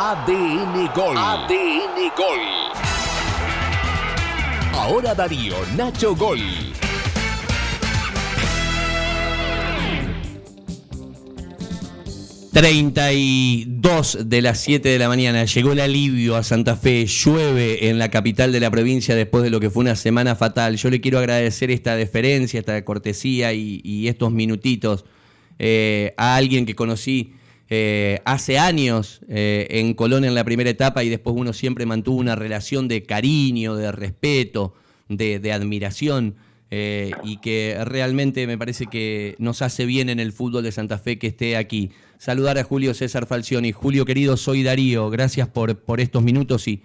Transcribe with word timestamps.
ADN 0.00 0.92
Gol. 0.94 1.16
ADN 1.16 2.12
Gol. 2.16 2.38
Ahora 4.72 5.12
Darío, 5.12 5.56
Nacho 5.76 6.14
Gol. 6.14 6.38
...32 12.52 14.22
de 14.22 14.42
las 14.42 14.60
7 14.60 14.88
de 14.88 14.98
la 15.00 15.08
mañana... 15.08 15.44
...llegó 15.46 15.72
el 15.72 15.80
alivio 15.80 16.36
a 16.36 16.44
Santa 16.44 16.76
Fe... 16.76 17.06
...llueve 17.06 17.88
en 17.88 17.98
la 17.98 18.08
capital 18.10 18.52
de 18.52 18.60
la 18.60 18.70
provincia... 18.70 19.16
...después 19.16 19.42
de 19.42 19.50
lo 19.50 19.58
que 19.58 19.68
fue 19.68 19.80
una 19.80 19.96
semana 19.96 20.36
fatal... 20.36 20.76
...yo 20.76 20.90
le 20.90 21.00
quiero 21.00 21.18
agradecer 21.18 21.72
esta 21.72 21.96
deferencia... 21.96 22.60
...esta 22.60 22.84
cortesía 22.84 23.52
y, 23.52 24.06
estos 24.06 24.30
minutitos... 24.30 25.04
Eh, 25.58 26.14
...a 26.16 26.36
alguien 26.36 26.66
que 26.66 26.76
conocí... 26.76 27.32
Eh, 27.70 28.20
hace 28.24 28.58
años 28.58 29.20
eh, 29.28 29.66
en 29.70 29.92
Colón 29.92 30.24
en 30.24 30.34
la 30.34 30.44
primera 30.44 30.70
etapa 30.70 31.04
y 31.04 31.10
después 31.10 31.36
uno 31.36 31.52
siempre 31.52 31.84
mantuvo 31.84 32.18
una 32.18 32.34
relación 32.34 32.88
de 32.88 33.02
cariño, 33.02 33.76
de 33.76 33.92
respeto, 33.92 34.74
de, 35.08 35.52
admiración 35.52 36.36
eh, 36.70 37.12
y 37.24 37.38
que 37.38 37.78
realmente 37.84 38.46
me 38.46 38.56
parece 38.56 38.86
que 38.86 39.36
nos 39.38 39.60
hace 39.60 39.84
bien 39.84 40.08
en 40.08 40.18
el 40.18 40.32
fútbol 40.32 40.62
de 40.62 40.72
Santa 40.72 40.98
Fe 40.98 41.18
que 41.18 41.26
esté 41.26 41.56
aquí. 41.56 41.90
Saludar 42.16 42.58
a 42.58 42.64
Julio 42.64 42.94
César 42.94 43.26
Falcioni. 43.26 43.72
Julio 43.72 44.06
querido, 44.06 44.38
soy 44.38 44.62
Darío, 44.62 45.10
gracias 45.10 45.48
por, 45.48 45.78
por 45.78 46.00
estos 46.00 46.22
minutos 46.22 46.66
y, 46.68 46.82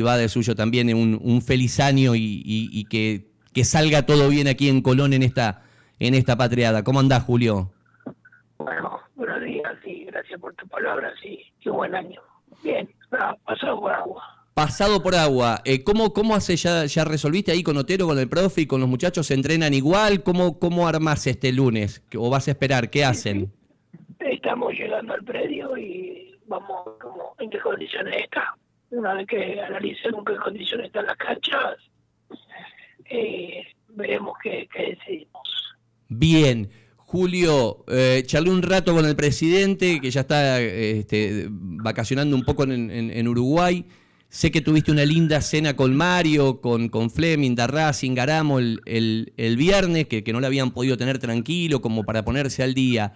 va 0.00 0.16
de 0.16 0.30
suyo 0.30 0.54
también 0.54 0.94
un, 0.94 1.20
un 1.22 1.42
feliz 1.42 1.78
año 1.78 2.14
y, 2.14 2.86
que, 2.88 3.28
que, 3.52 3.64
salga 3.64 4.06
todo 4.06 4.30
bien 4.30 4.48
aquí 4.48 4.70
en 4.70 4.80
Colón 4.80 5.12
en 5.12 5.22
esta, 5.22 5.62
en 6.00 6.14
esta 6.14 6.38
patriada. 6.38 6.82
¿Cómo 6.82 7.00
andás, 7.00 7.22
Julio? 7.24 7.70
Bueno, 8.56 8.93
gracias 10.74 10.94
por 10.94 10.98
tu 10.98 11.10
palabra 11.10 11.12
y, 11.22 11.52
qué 11.60 11.70
buen 11.70 11.94
año. 11.94 12.20
Bien, 12.62 12.88
pasado 13.44 13.80
por 13.80 13.92
agua. 13.92 14.22
Pasado 14.54 15.02
por 15.02 15.14
agua. 15.16 15.60
Eh, 15.64 15.82
¿cómo, 15.82 16.12
¿Cómo 16.12 16.34
hace 16.34 16.56
ya, 16.56 16.86
ya 16.86 17.04
resolviste 17.04 17.50
ahí 17.50 17.62
con 17.62 17.76
Otero, 17.76 18.06
con 18.06 18.18
el 18.18 18.28
profe 18.28 18.62
y 18.62 18.66
con 18.66 18.80
los 18.80 18.88
muchachos? 18.88 19.26
¿Se 19.26 19.34
entrenan 19.34 19.74
igual? 19.74 20.22
¿Cómo, 20.22 20.60
cómo 20.60 20.86
armás 20.86 21.26
este 21.26 21.52
lunes? 21.52 22.04
¿O 22.16 22.30
vas 22.30 22.46
a 22.46 22.52
esperar? 22.52 22.88
¿Qué 22.88 23.04
hacen? 23.04 23.52
Estamos 24.20 24.72
llegando 24.74 25.14
al 25.14 25.24
predio 25.24 25.76
y 25.76 26.38
vamos 26.46 26.82
como 27.00 27.34
en 27.40 27.50
qué 27.50 27.58
condiciones 27.58 28.16
está. 28.22 28.56
Una 28.90 29.14
vez 29.14 29.26
que 29.26 29.60
analicemos 29.60 30.20
en 30.20 30.24
qué 30.24 30.36
condiciones 30.36 30.86
están 30.86 31.06
las 31.06 31.16
canchas, 31.16 31.76
eh, 33.06 33.64
veremos 33.88 34.38
qué, 34.40 34.68
qué 34.72 34.96
decidimos. 34.96 35.74
Bien. 36.08 36.70
Julio, 37.14 37.84
eh, 37.86 38.24
charlé 38.26 38.50
un 38.50 38.60
rato 38.60 38.92
con 38.92 39.06
el 39.06 39.14
presidente, 39.14 40.00
que 40.00 40.10
ya 40.10 40.22
está 40.22 40.60
este, 40.60 41.46
vacacionando 41.48 42.34
un 42.34 42.44
poco 42.44 42.64
en, 42.64 43.28
Uruguay. 43.28 43.84
Sé 44.28 44.50
que 44.50 44.60
tuviste 44.60 44.90
una 44.90 45.04
linda 45.04 45.40
cena 45.40 45.76
con 45.76 45.94
Mario, 45.94 46.60
con, 46.60 46.88
con 46.88 47.10
Fleming, 47.10 47.54
Darraz, 47.54 48.02
Ingaramo 48.02 48.58
el, 48.58 48.82
el, 49.36 49.56
viernes, 49.56 50.08
que, 50.08 50.24
que, 50.24 50.32
no 50.32 50.40
la 50.40 50.48
habían 50.48 50.72
podido 50.72 50.96
tener 50.96 51.20
tranquilo, 51.20 51.80
como 51.80 52.02
para 52.02 52.24
ponerse 52.24 52.64
al 52.64 52.74
día. 52.74 53.12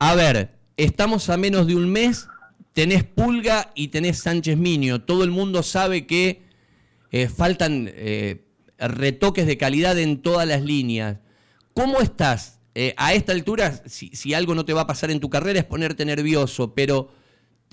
A 0.00 0.16
ver, 0.16 0.58
estamos 0.76 1.30
a 1.30 1.36
menos 1.36 1.68
de 1.68 1.76
un 1.76 1.88
mes, 1.88 2.26
tenés 2.72 3.04
Pulga 3.04 3.70
y 3.76 3.88
tenés 3.88 4.18
Sánchez 4.18 4.56
Miño. 4.56 5.02
Todo 5.02 5.22
el 5.22 5.30
mundo 5.30 5.62
sabe 5.62 6.04
que 6.04 6.42
eh, 7.12 7.28
faltan 7.28 7.88
eh, 7.94 8.44
retoques 8.76 9.46
de 9.46 9.56
calidad 9.56 9.96
en 10.00 10.20
todas 10.20 10.48
las 10.48 10.62
líneas. 10.62 11.18
¿Cómo 11.74 12.00
estás? 12.00 12.55
Eh, 12.78 12.92
a 12.98 13.14
esta 13.14 13.32
altura, 13.32 13.70
si, 13.86 14.34
algo 14.34 14.54
no 14.54 14.66
te 14.66 14.74
va 14.74 14.82
a 14.82 14.86
pasar 14.86 15.10
en 15.10 15.18
tu 15.18 15.30
carrera 15.30 15.60
es 15.60 15.64
ponerte 15.64 16.04
nervioso, 16.04 16.74
pero 16.74 17.08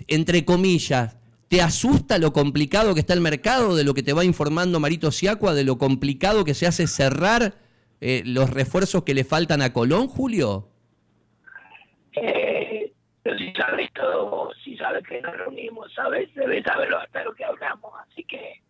entre 0.08 0.46
comillas, 0.46 1.18
¿te 1.50 1.62
asusta 1.62 2.18
lo 2.20 2.32
complicado 2.32 2.94
que 2.94 3.02
está 3.02 3.14
el 3.14 3.20
mercado, 3.20 3.76
de 3.76 3.84
lo 3.84 3.94
que 3.94 4.02
te 4.02 4.14
va 4.14 4.24
informando 4.24 4.80
Marito 4.80 5.12
Siacua, 5.12 5.54
de 5.56 5.66
lo 5.66 5.78
complicado 5.78 6.46
que 6.46 6.54
se 6.54 6.68
hace 6.68 6.88
cerrar 6.88 7.56
eh, 8.00 8.24
los 8.26 8.50
refuerzos 8.50 9.04
que 9.04 9.14
le 9.14 9.26
faltan 9.26 9.62
a 9.62 9.74
Colón, 9.74 10.08
Julio? 10.08 10.70
Eh, 12.14 12.94
si 13.26 13.54
sabes 13.60 13.92
todo, 13.92 14.54
si 14.64 14.78
sabes 14.78 15.06
que 15.06 15.20
nos 15.20 15.36
reunimos, 15.36 15.94
sabes, 15.94 16.34
debes 16.34 16.64
saberlo 16.64 16.98
hasta 17.00 17.26
lo 17.26 17.36
que 17.36 17.44
hablamos, 17.44 17.92
así 18.08 18.24
que 18.24 18.62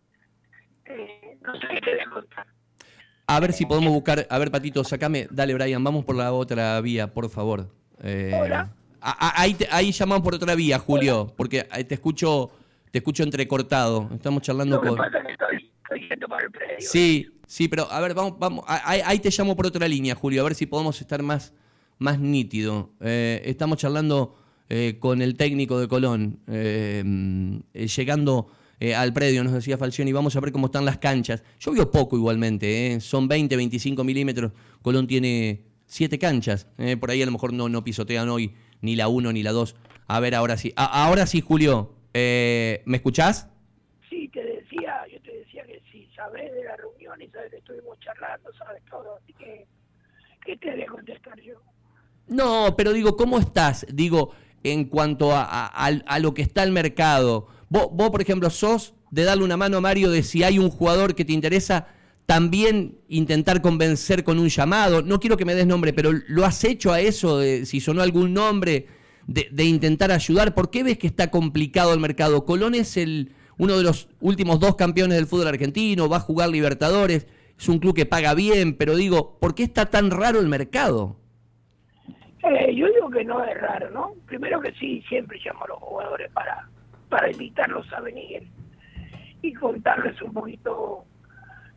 no 1.42 1.54
sé 1.60 1.68
qué 1.68 1.80
te 1.80 1.90
voy 1.92 2.00
a 2.00 2.10
contar. 2.10 2.46
A 3.26 3.40
ver 3.40 3.52
si 3.52 3.64
podemos 3.66 3.92
buscar. 3.92 4.26
A 4.28 4.38
ver, 4.38 4.50
Patito, 4.50 4.84
sacame. 4.84 5.26
Dale, 5.30 5.54
Brian, 5.54 5.82
vamos 5.82 6.04
por 6.04 6.16
la 6.16 6.32
otra 6.32 6.80
vía, 6.80 7.12
por 7.12 7.30
favor. 7.30 7.68
Eh, 8.02 8.38
Hola. 8.38 8.70
ahí, 9.00 9.56
ahí 9.70 9.92
llamamos 9.92 10.22
por 10.22 10.34
otra 10.34 10.54
vía, 10.54 10.78
Julio, 10.78 11.32
porque 11.36 11.62
te 11.62 11.94
escucho 11.94 12.50
te 12.94 12.98
escucho 12.98 13.24
entrecortado. 13.24 14.08
Estamos 14.14 14.42
charlando 14.42 14.80
con. 14.80 14.96
Sí, 16.78 17.28
sí, 17.44 17.66
pero 17.66 17.90
a 17.90 18.00
ver, 18.00 18.14
vamos, 18.14 18.38
vamos. 18.38 18.64
Ahí, 18.68 19.18
te 19.18 19.30
llamo 19.30 19.56
por 19.56 19.66
otra 19.66 19.88
línea, 19.88 20.14
Julio, 20.14 20.42
a 20.42 20.44
ver 20.44 20.54
si 20.54 20.66
podemos 20.66 21.00
estar 21.00 21.20
más, 21.20 21.52
más 21.98 22.20
nítido. 22.20 22.92
Eh, 23.00 23.42
estamos 23.46 23.78
charlando 23.78 24.36
eh, 24.68 24.98
con 25.00 25.22
el 25.22 25.36
técnico 25.36 25.80
de 25.80 25.88
Colón, 25.88 26.38
llegando 27.72 28.46
eh, 28.80 28.94
al 28.94 29.12
predio, 29.12 29.44
nos 29.44 29.52
decía 29.52 29.78
Falcioni, 29.78 30.12
vamos 30.12 30.36
a 30.36 30.40
ver 30.40 30.52
cómo 30.52 30.66
están 30.66 30.84
las 30.84 30.98
canchas. 30.98 31.42
Llovió 31.60 31.90
poco 31.90 32.16
igualmente, 32.16 32.92
¿eh? 32.92 33.00
son 33.00 33.28
20, 33.28 33.56
25 33.56 34.04
milímetros. 34.04 34.52
Colón 34.82 35.06
tiene 35.06 35.64
siete 35.86 36.18
canchas, 36.18 36.66
¿eh? 36.78 36.96
por 36.96 37.10
ahí 37.10 37.22
a 37.22 37.26
lo 37.26 37.32
mejor 37.32 37.52
no, 37.52 37.68
no 37.68 37.84
pisotean 37.84 38.28
hoy 38.28 38.54
ni 38.80 38.96
la 38.96 39.08
1 39.08 39.32
ni 39.32 39.42
la 39.42 39.52
2. 39.52 39.76
A 40.06 40.20
ver, 40.20 40.34
ahora 40.34 40.56
sí. 40.56 40.72
ahora 40.76 41.26
sí, 41.26 41.40
Julio, 41.40 41.94
¿me 42.12 42.96
escuchás? 42.96 43.48
Sí, 44.10 44.28
te 44.28 44.44
decía, 44.44 45.02
yo 45.10 45.20
te 45.22 45.34
decía 45.38 45.64
que 45.64 45.80
sí, 45.90 46.08
sabes 46.14 46.52
de 46.52 46.64
la 46.64 46.76
reunión 46.76 47.20
y 47.22 47.28
sabes 47.28 47.50
que 47.50 47.56
estuvimos 47.58 47.98
charlando, 48.00 48.50
sabes 48.58 48.82
todo, 48.90 49.16
así 49.16 49.32
que, 49.32 49.66
¿qué 50.44 50.56
te 50.58 50.72
voy 50.72 50.82
a 50.82 50.86
contestar 50.86 51.40
yo? 51.40 51.54
No, 52.26 52.74
pero 52.76 52.92
digo, 52.92 53.16
¿cómo 53.16 53.38
estás? 53.38 53.86
Digo, 53.90 54.34
en 54.62 54.84
cuanto 54.84 55.32
a, 55.32 55.66
a 55.66 56.18
lo 56.18 56.34
que 56.34 56.42
está 56.42 56.62
el 56.62 56.72
mercado, 56.72 57.48
Vos, 57.74 58.10
por 58.10 58.22
ejemplo, 58.22 58.50
sos 58.50 58.94
de 59.10 59.24
darle 59.24 59.42
una 59.42 59.56
mano 59.56 59.78
a 59.78 59.80
Mario 59.80 60.08
de 60.10 60.22
si 60.22 60.44
hay 60.44 60.60
un 60.60 60.70
jugador 60.70 61.16
que 61.16 61.24
te 61.24 61.32
interesa, 61.32 61.88
también 62.24 62.98
intentar 63.08 63.62
convencer 63.62 64.22
con 64.22 64.38
un 64.38 64.48
llamado. 64.48 65.02
No 65.02 65.18
quiero 65.18 65.36
que 65.36 65.44
me 65.44 65.56
des 65.56 65.66
nombre, 65.66 65.92
pero 65.92 66.12
¿lo 66.28 66.44
has 66.44 66.62
hecho 66.62 66.92
a 66.92 67.00
eso? 67.00 67.38
De, 67.38 67.66
si 67.66 67.80
sonó 67.80 68.02
algún 68.02 68.32
nombre, 68.32 68.86
de, 69.26 69.64
intentar 69.64 70.12
ayudar. 70.12 70.54
¿Por 70.54 70.70
qué 70.70 70.84
ves 70.84 70.98
que 70.98 71.08
está 71.08 71.32
complicado 71.32 71.92
el 71.92 71.98
mercado? 71.98 72.44
Colón 72.44 72.76
es 72.76 72.96
el, 72.96 73.32
uno 73.58 73.76
de 73.76 73.82
los 73.82 74.08
últimos 74.20 74.60
dos 74.60 74.76
campeones 74.76 75.16
del 75.16 75.26
fútbol 75.26 75.48
argentino, 75.48 76.08
va 76.08 76.18
a 76.18 76.20
jugar 76.20 76.50
Libertadores, 76.50 77.26
es 77.58 77.68
un 77.68 77.80
club 77.80 77.96
que 77.96 78.06
paga 78.06 78.34
bien, 78.34 78.76
pero 78.76 78.94
digo, 78.94 79.36
¿por 79.40 79.56
qué 79.56 79.64
está 79.64 79.86
tan 79.86 80.12
raro 80.12 80.38
el 80.38 80.46
mercado? 80.46 81.16
Eh, 82.44 82.72
yo 82.76 82.86
digo 82.86 83.10
que 83.10 83.24
no 83.24 83.42
es 83.42 83.60
raro, 83.60 83.90
¿no? 83.90 84.12
Primero 84.26 84.60
que 84.60 84.72
sí, 84.74 85.02
siempre 85.08 85.40
llamo 85.44 85.64
a 85.64 85.68
los 85.68 85.78
jugadores 85.78 86.30
para 86.32 86.68
para 87.14 87.30
invitarlos 87.30 87.86
a 87.92 88.00
venir 88.00 88.42
y 89.40 89.54
contarles 89.54 90.20
un 90.20 90.32
poquito 90.32 91.04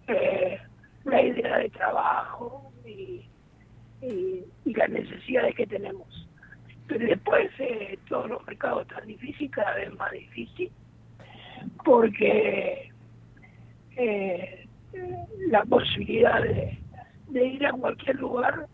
eh, 0.07 0.59
la 1.03 1.21
idea 1.21 1.59
de 1.59 1.69
trabajo 1.69 2.73
y, 2.83 3.23
las 4.65 4.89
necesidades 4.89 5.53
que 5.53 5.67
tenemos. 5.67 6.27
Pero 6.87 7.05
después 7.05 7.51
eh, 7.59 7.99
todos 8.09 8.29
los 8.29 8.47
mercados 8.47 8.87
están 8.87 9.05
difíciles, 9.05 9.51
cada 9.51 9.75
vez 9.75 9.93
más 9.93 10.11
difícil, 10.11 10.71
porque 11.85 12.91
eh, 13.95 14.67
la 15.49 15.63
posibilidad 15.65 16.41
de, 16.41 17.45
ir 17.45 17.63
a 17.63 17.73
cualquier 17.73 18.15
lugar 18.15 18.67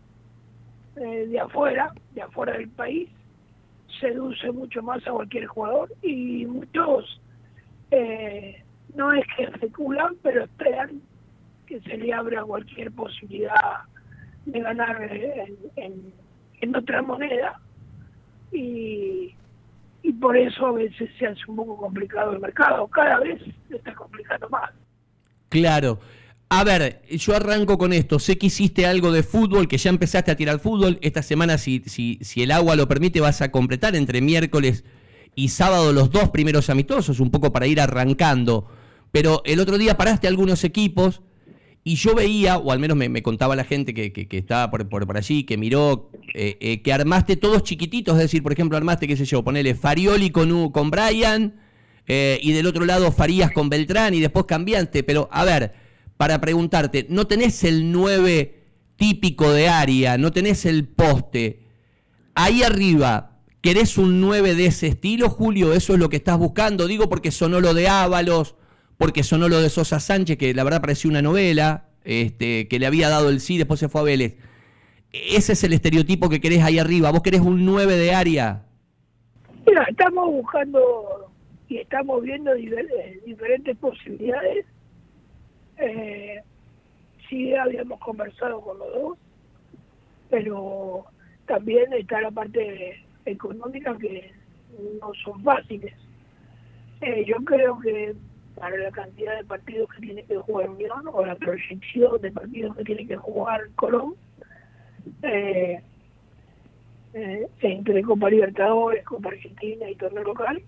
de 0.94 1.38
afuera, 1.38 1.92
de 2.12 2.22
afuera 2.22 2.54
del 2.54 2.70
país, 2.70 3.10
seduce 4.00 4.50
mucho 4.52 4.82
más 4.82 5.06
a 5.06 5.12
cualquier 5.12 5.46
jugador 5.46 5.92
y 6.02 6.46
muchos 6.46 7.20
eh, 7.90 8.62
no 8.94 9.12
es 9.12 9.24
que 9.36 9.44
especulan, 9.44 10.16
pero 10.22 10.44
esperan 10.44 11.00
que 11.66 11.80
se 11.80 11.96
le 11.96 12.12
abra 12.12 12.44
cualquier 12.44 12.92
posibilidad 12.92 13.82
de 14.46 14.60
ganar 14.60 15.02
en, 15.02 16.12
en, 16.60 16.76
otra 16.76 17.02
moneda 17.02 17.60
y, 18.52 19.34
y 20.02 20.12
por 20.14 20.36
eso 20.36 20.66
a 20.66 20.72
veces 20.72 21.10
se 21.18 21.26
hace 21.26 21.40
un 21.48 21.56
poco 21.56 21.76
complicado 21.76 22.32
el 22.32 22.40
mercado, 22.40 22.86
cada 22.88 23.20
vez 23.20 23.42
se 23.68 23.76
está 23.76 23.94
complicando 23.94 24.48
más. 24.50 24.70
Claro. 25.48 25.98
A 26.56 26.62
ver, 26.62 27.02
yo 27.10 27.34
arranco 27.34 27.76
con 27.78 27.92
esto. 27.92 28.20
Sé 28.20 28.38
que 28.38 28.46
hiciste 28.46 28.86
algo 28.86 29.10
de 29.10 29.24
fútbol, 29.24 29.66
que 29.66 29.76
ya 29.76 29.90
empezaste 29.90 30.30
a 30.30 30.36
tirar 30.36 30.60
fútbol. 30.60 31.00
Esta 31.02 31.20
semana, 31.20 31.58
si, 31.58 31.82
si, 31.86 32.20
si 32.20 32.44
el 32.44 32.52
agua 32.52 32.76
lo 32.76 32.86
permite, 32.86 33.18
vas 33.18 33.42
a 33.42 33.50
completar 33.50 33.96
entre 33.96 34.20
miércoles 34.20 34.84
y 35.34 35.48
sábado 35.48 35.92
los 35.92 36.12
dos 36.12 36.30
primeros 36.30 36.70
amistosos, 36.70 37.18
un 37.18 37.32
poco 37.32 37.52
para 37.52 37.66
ir 37.66 37.80
arrancando. 37.80 38.68
Pero 39.10 39.42
el 39.44 39.58
otro 39.58 39.78
día 39.78 39.96
paraste 39.96 40.28
algunos 40.28 40.62
equipos 40.62 41.22
y 41.82 41.96
yo 41.96 42.14
veía, 42.14 42.56
o 42.58 42.70
al 42.70 42.78
menos 42.78 42.96
me, 42.96 43.20
contaba 43.24 43.56
la 43.56 43.64
gente 43.64 43.92
que, 43.92 44.12
que, 44.12 44.38
estaba 44.38 44.70
por, 44.70 44.88
por, 44.88 45.16
allí, 45.16 45.42
que 45.42 45.56
miró, 45.56 46.12
eh, 46.34 46.56
eh, 46.60 46.82
que 46.82 46.92
armaste 46.92 47.34
todos 47.34 47.64
chiquititos, 47.64 48.14
es 48.14 48.22
decir, 48.22 48.44
por 48.44 48.52
ejemplo, 48.52 48.78
armaste, 48.78 49.08
qué 49.08 49.16
sé 49.16 49.24
yo, 49.24 49.42
ponele 49.42 49.74
Farioli 49.74 50.30
con, 50.30 50.70
con 50.70 50.92
Brian, 50.92 51.56
eh, 52.06 52.38
y 52.40 52.52
del 52.52 52.66
otro 52.66 52.84
lado 52.84 53.10
Farías 53.10 53.50
con 53.50 53.68
Beltrán 53.68 54.14
y 54.14 54.20
después 54.20 54.44
cambiante, 54.44 55.02
pero 55.02 55.28
a 55.32 55.44
ver, 55.44 55.83
para 56.24 56.40
preguntarte, 56.40 57.04
no 57.10 57.26
tenés 57.26 57.64
el 57.64 57.92
9 57.92 58.54
típico 58.96 59.52
de 59.52 59.68
área, 59.68 60.16
no 60.16 60.32
tenés 60.32 60.64
el 60.64 60.88
poste. 60.88 61.66
Ahí 62.34 62.62
arriba, 62.62 63.42
¿querés 63.60 63.98
un 63.98 64.22
9 64.22 64.54
de 64.54 64.64
ese 64.64 64.86
estilo, 64.86 65.28
Julio? 65.28 65.74
¿Eso 65.74 65.92
es 65.92 65.98
lo 65.98 66.08
que 66.08 66.16
estás 66.16 66.38
buscando? 66.38 66.86
Digo 66.86 67.10
porque 67.10 67.30
sonó 67.30 67.60
lo 67.60 67.74
de 67.74 67.88
Ábalos, 67.88 68.56
porque 68.96 69.22
sonó 69.22 69.50
lo 69.50 69.60
de 69.60 69.68
Sosa 69.68 70.00
Sánchez, 70.00 70.38
que 70.38 70.54
la 70.54 70.64
verdad 70.64 70.80
pareció 70.80 71.10
una 71.10 71.20
novela, 71.20 71.90
este, 72.04 72.68
que 72.68 72.78
le 72.78 72.86
había 72.86 73.10
dado 73.10 73.28
el 73.28 73.40
sí, 73.40 73.58
después 73.58 73.78
se 73.78 73.90
fue 73.90 74.00
a 74.00 74.04
Vélez. 74.04 74.38
Ese 75.12 75.52
es 75.52 75.62
el 75.62 75.74
estereotipo 75.74 76.30
que 76.30 76.40
querés 76.40 76.62
ahí 76.62 76.78
arriba. 76.78 77.10
¿Vos 77.10 77.20
querés 77.20 77.42
un 77.42 77.66
9 77.66 77.98
de 77.98 78.14
área? 78.14 78.64
Mira, 79.66 79.84
estamos 79.90 80.26
buscando 80.30 81.30
y 81.68 81.76
estamos 81.76 82.22
viendo 82.22 82.54
eh, 82.54 83.20
diferentes 83.26 83.76
posibilidades. 83.76 84.64
Eh, 85.78 86.40
sí 87.28 87.54
habíamos 87.54 87.98
conversado 88.00 88.60
con 88.60 88.78
los 88.78 88.94
dos, 88.94 89.18
pero 90.30 91.04
también 91.46 91.92
está 91.92 92.20
la 92.20 92.30
parte 92.30 93.04
económica 93.24 93.96
que 93.98 94.32
no 95.00 95.12
son 95.24 95.42
fáciles. 95.42 95.94
Eh, 97.00 97.24
yo 97.26 97.36
creo 97.44 97.78
que 97.80 98.14
para 98.54 98.76
la 98.76 98.90
cantidad 98.90 99.36
de 99.36 99.44
partidos 99.44 99.88
que 99.90 100.00
tiene 100.00 100.22
que 100.24 100.36
jugar 100.36 100.70
Unión 100.70 101.08
o 101.12 101.24
la 101.24 101.34
proyección 101.34 102.20
de 102.20 102.30
partidos 102.30 102.76
que 102.76 102.84
tiene 102.84 103.06
que 103.06 103.16
jugar 103.16 103.68
Colón, 103.74 104.14
eh, 105.22 105.80
eh, 107.14 107.48
entre 107.60 108.02
Copa 108.02 108.30
Libertadores, 108.30 109.04
Copa 109.04 109.30
Argentina 109.30 109.88
y 109.88 109.96
torneo 109.96 110.24
local, 110.24 110.62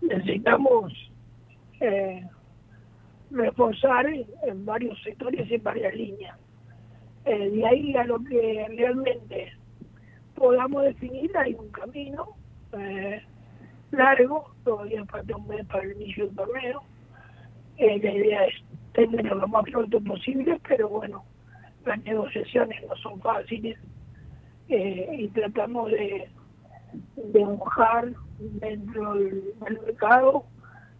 necesitamos 0.00 0.92
eh, 1.80 2.24
reforzar 3.32 4.06
en, 4.06 4.64
varios 4.64 5.00
sectores 5.02 5.50
y 5.50 5.54
en 5.54 5.62
varias 5.62 5.94
líneas. 5.94 6.38
Eh, 7.24 7.50
de 7.50 7.66
ahí 7.66 7.96
a 7.96 8.04
lo 8.04 8.22
que 8.24 8.66
realmente 8.76 9.52
podamos 10.34 10.84
definir 10.84 11.30
hay 11.36 11.54
un 11.54 11.70
camino 11.70 12.28
eh, 12.72 13.22
largo, 13.90 14.52
todavía 14.64 15.04
falta 15.06 15.36
un 15.36 15.46
mes 15.46 15.64
para 15.66 15.84
el 15.84 15.92
inicio 15.92 16.26
del 16.26 16.36
torneo. 16.36 16.82
la 17.78 17.94
idea 17.94 18.46
es 18.46 18.54
tenerlo 18.92 19.36
lo 19.36 19.48
más 19.48 19.64
pronto 19.64 20.00
posible, 20.00 20.60
pero 20.66 20.88
bueno, 20.88 21.24
las 21.86 22.02
negociaciones 22.02 22.82
no 22.88 22.96
son 22.96 23.20
fáciles 23.20 23.78
y 24.68 25.28
tratamos 25.28 25.90
de, 25.90 26.28
de 27.16 27.58
dentro 28.38 29.14
del 29.14 29.54
mercado 29.60 30.44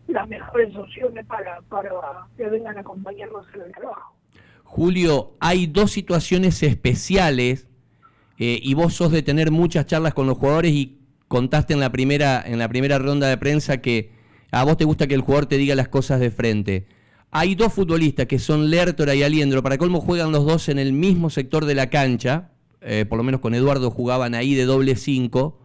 las 0.08 0.28
mejores 0.28 0.74
opciones 0.76 1.26
para, 1.26 1.60
para 1.62 1.90
que 2.36 2.44
vengan 2.48 2.76
a 2.76 2.80
acompañarnos 2.80 3.46
en 3.54 3.62
el 3.62 3.72
trabajo. 3.72 4.14
Julio, 4.64 5.32
hay 5.40 5.66
dos 5.66 5.90
situaciones 5.90 6.62
especiales 6.62 7.68
eh, 8.38 8.58
y 8.62 8.74
vos 8.74 8.94
sos 8.94 9.12
de 9.12 9.22
tener 9.22 9.50
muchas 9.50 9.86
charlas 9.86 10.14
con 10.14 10.26
los 10.26 10.38
jugadores 10.38 10.72
y 10.72 10.98
contaste 11.28 11.74
en 11.74 11.80
la 11.80 11.92
primera 11.92 12.42
en 12.44 12.58
la 12.58 12.68
primera 12.68 12.98
ronda 12.98 13.28
de 13.28 13.38
prensa 13.38 13.78
que 13.78 14.12
a 14.50 14.64
vos 14.64 14.76
te 14.76 14.84
gusta 14.84 15.06
que 15.06 15.14
el 15.14 15.22
jugador 15.22 15.46
te 15.46 15.56
diga 15.56 15.74
las 15.74 15.88
cosas 15.88 16.20
de 16.20 16.30
frente. 16.30 16.86
Hay 17.30 17.54
dos 17.54 17.72
futbolistas 17.72 18.26
que 18.26 18.38
son 18.38 18.68
Lertora 18.68 19.14
y 19.14 19.22
Aliendro, 19.22 19.62
para 19.62 19.78
colmo 19.78 20.00
juegan 20.00 20.32
los 20.32 20.44
dos 20.44 20.68
en 20.68 20.78
el 20.78 20.92
mismo 20.92 21.30
sector 21.30 21.64
de 21.64 21.74
la 21.74 21.88
cancha, 21.88 22.50
eh, 22.82 23.06
por 23.08 23.16
lo 23.16 23.24
menos 23.24 23.40
con 23.40 23.54
Eduardo 23.54 23.90
jugaban 23.90 24.34
ahí 24.34 24.54
de 24.54 24.66
doble 24.66 24.96
cinco, 24.96 25.61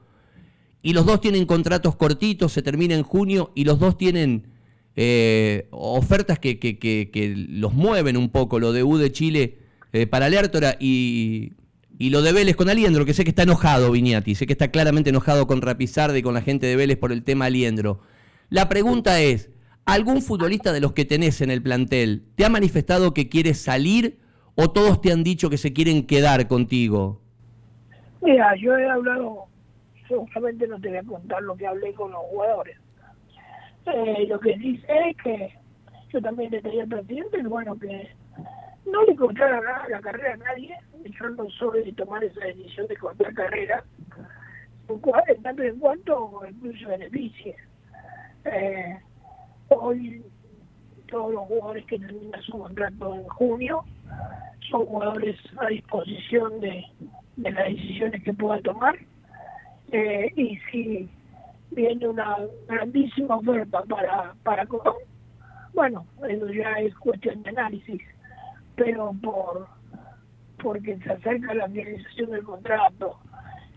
y 0.87 0.93
los 0.93 1.05
dos 1.05 1.19
tienen 1.19 1.45
contratos 1.45 1.97
cortitos, 1.97 2.53
se 2.53 2.61
termina 2.61 2.95
en 2.95 3.03
junio, 3.03 3.51
y 3.55 3.65
los 3.65 3.77
dos 3.77 3.97
tienen 3.97 4.47
eh, 4.95 5.67
ofertas 5.71 6.39
que, 6.39 6.59
que, 6.59 6.79
que, 6.79 7.33
los 7.35 7.73
mueven 7.73 8.15
un 8.15 8.29
poco, 8.29 8.57
lo 8.57 8.71
de 8.71 8.83
U 8.83 8.95
de 8.95 9.11
Chile 9.11 9.57
eh, 9.91 10.07
para 10.07 10.29
Lertora 10.29 10.77
y, 10.79 11.51
y, 11.99 12.09
lo 12.09 12.21
de 12.21 12.31
Vélez 12.31 12.55
con 12.55 12.69
Aliendro, 12.69 13.03
que 13.03 13.13
sé 13.13 13.25
que 13.25 13.31
está 13.31 13.43
enojado 13.43 13.91
Viñati, 13.91 14.33
sé 14.33 14.47
que 14.47 14.53
está 14.53 14.69
claramente 14.69 15.09
enojado 15.09 15.45
con 15.45 15.61
Rapizarde 15.61 16.19
y 16.19 16.21
con 16.21 16.33
la 16.33 16.41
gente 16.41 16.67
de 16.67 16.77
Vélez 16.77 16.97
por 16.97 17.11
el 17.11 17.25
tema 17.25 17.47
Aliendro. 17.47 17.99
La 18.49 18.69
pregunta 18.69 19.19
es, 19.19 19.51
¿algún 19.83 20.21
futbolista 20.21 20.71
de 20.71 20.79
los 20.79 20.93
que 20.93 21.03
tenés 21.03 21.41
en 21.41 21.51
el 21.51 21.61
plantel 21.61 22.23
te 22.35 22.45
ha 22.45 22.49
manifestado 22.49 23.13
que 23.13 23.27
quiere 23.27 23.55
salir 23.55 24.19
o 24.55 24.71
todos 24.71 25.01
te 25.01 25.11
han 25.11 25.25
dicho 25.25 25.49
que 25.49 25.57
se 25.57 25.73
quieren 25.73 26.07
quedar 26.07 26.47
contigo? 26.47 27.21
Mira, 28.21 28.55
yo 28.55 28.73
he 28.77 28.89
hablado 28.89 29.47
seguramente 30.07 30.67
no 30.67 30.79
te 30.79 30.89
voy 30.89 30.97
a 30.97 31.03
contar 31.03 31.41
lo 31.43 31.55
que 31.55 31.67
hablé 31.67 31.93
con 31.93 32.11
los 32.11 32.21
jugadores. 32.21 32.77
Eh, 33.85 34.25
lo 34.27 34.39
que 34.39 34.57
dice 34.57 34.87
es 35.09 35.17
que 35.17 35.53
yo 36.09 36.21
también 36.21 36.51
le 36.51 36.61
pedí 36.61 36.79
al 36.79 36.87
presidente, 36.87 37.41
bueno, 37.43 37.77
que 37.79 38.09
no 38.85 39.03
le 39.03 39.15
cortara 39.15 39.61
nada 39.61 39.87
la 39.89 40.01
carrera 40.01 40.33
a 40.33 40.37
nadie, 40.37 40.75
yo 41.03 41.29
no 41.29 41.49
soy 41.51 41.83
de 41.83 41.93
tomar 41.93 42.23
esa 42.23 42.45
decisión 42.45 42.87
de 42.87 42.97
cortar 42.97 43.33
carrera, 43.33 43.83
en 44.89 45.43
tanto 45.43 45.63
en 45.63 45.79
cuanto 45.79 46.41
incluso 46.49 46.87
beneficie. 46.87 47.55
Eh, 48.45 48.97
hoy 49.69 50.23
todos 51.07 51.33
los 51.33 51.45
jugadores 51.45 51.85
que 51.85 51.99
terminan 51.99 52.41
su 52.41 52.51
contrato 52.53 53.15
en 53.15 53.27
junio 53.27 53.83
son 54.69 54.85
jugadores 54.85 55.37
a 55.57 55.67
disposición 55.67 56.59
de, 56.59 56.85
de 57.37 57.51
las 57.51 57.67
decisiones 57.67 58.23
que 58.23 58.33
pueda 58.33 58.61
tomar 58.61 58.97
eh, 59.91 60.31
y 60.35 60.57
si 60.71 61.09
viene 61.71 62.07
una 62.07 62.37
grandísima 62.67 63.37
oferta 63.37 63.81
para, 63.83 64.33
para 64.43 64.67
bueno, 65.73 66.05
eso 66.27 66.47
ya 66.49 66.71
es 66.79 66.95
cuestión 66.95 67.43
de 67.43 67.49
análisis, 67.49 68.01
pero 68.75 69.13
por 69.21 69.67
porque 70.61 70.97
se 70.97 71.11
acerca 71.11 71.53
la 71.53 71.67
finalización 71.67 72.31
del 72.31 72.43
contrato 72.43 73.15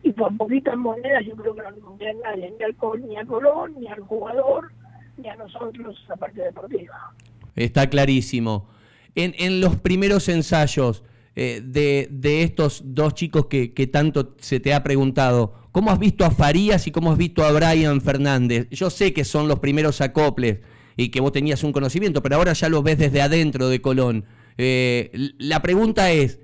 y 0.03 0.12
por 0.12 0.35
poquitas 0.37 0.77
monedas 0.79 1.25
yo 1.27 1.37
creo 1.37 1.55
que 1.55 1.62
no 1.62 1.77
conviene 1.81 2.21
a 2.25 2.31
nadie, 2.31 2.55
ni 2.59 2.65
al, 2.65 3.09
ni 3.09 3.17
a 3.17 3.25
Colón, 3.27 3.75
ni 3.79 3.87
al 3.87 4.01
jugador, 4.01 4.73
ni 5.19 5.29
a 5.29 5.37
nosotros, 5.37 6.03
la 6.09 6.17
parte 6.17 6.41
deportiva. 6.41 7.13
Está 7.55 7.89
clarísimo. 7.91 8.67
En, 9.15 9.35
en 9.39 9.61
los 9.61 9.77
primeros 9.77 10.29
ensayos 10.29 11.05
eh, 11.37 11.61
de, 11.63 12.09
de, 12.11 12.43
estos 12.43 12.83
dos 12.95 13.15
chicos 13.15 13.47
que, 13.47 13.75
que 13.75 13.87
tanto 13.87 14.35
se 14.39 14.59
te 14.59 14.73
ha 14.73 14.83
preguntado, 14.83 15.55
¿Cómo 15.72 15.93
has 15.93 15.99
visto 15.99 16.25
a 16.25 16.31
Farías 16.31 16.87
y 16.87 16.90
cómo 16.90 17.12
has 17.12 17.19
visto 17.19 17.44
a 17.44 17.52
Brian 17.52 18.00
Fernández? 18.00 18.69
Yo 18.70 18.90
sé 18.90 19.12
que 19.12 19.25
son 19.25 19.46
los 19.46 19.61
primeros 19.61 20.00
acoples 20.00 20.58
y 20.96 21.11
que 21.11 21.20
vos 21.20 21.32
tenías 21.32 21.62
un 21.62 21.72
conocimiento, 21.72 22.22
pero 22.22 22.36
ahora 22.36 22.53
ya 22.53 22.69
los 22.69 22.82
ves 22.82 22.98
desde 22.98 23.22
adentro 23.22 23.69
de 23.69 23.81
Colón. 23.81 24.24
Eh, 24.58 25.10
la 25.39 25.62
pregunta 25.62 26.10
es, 26.10 26.41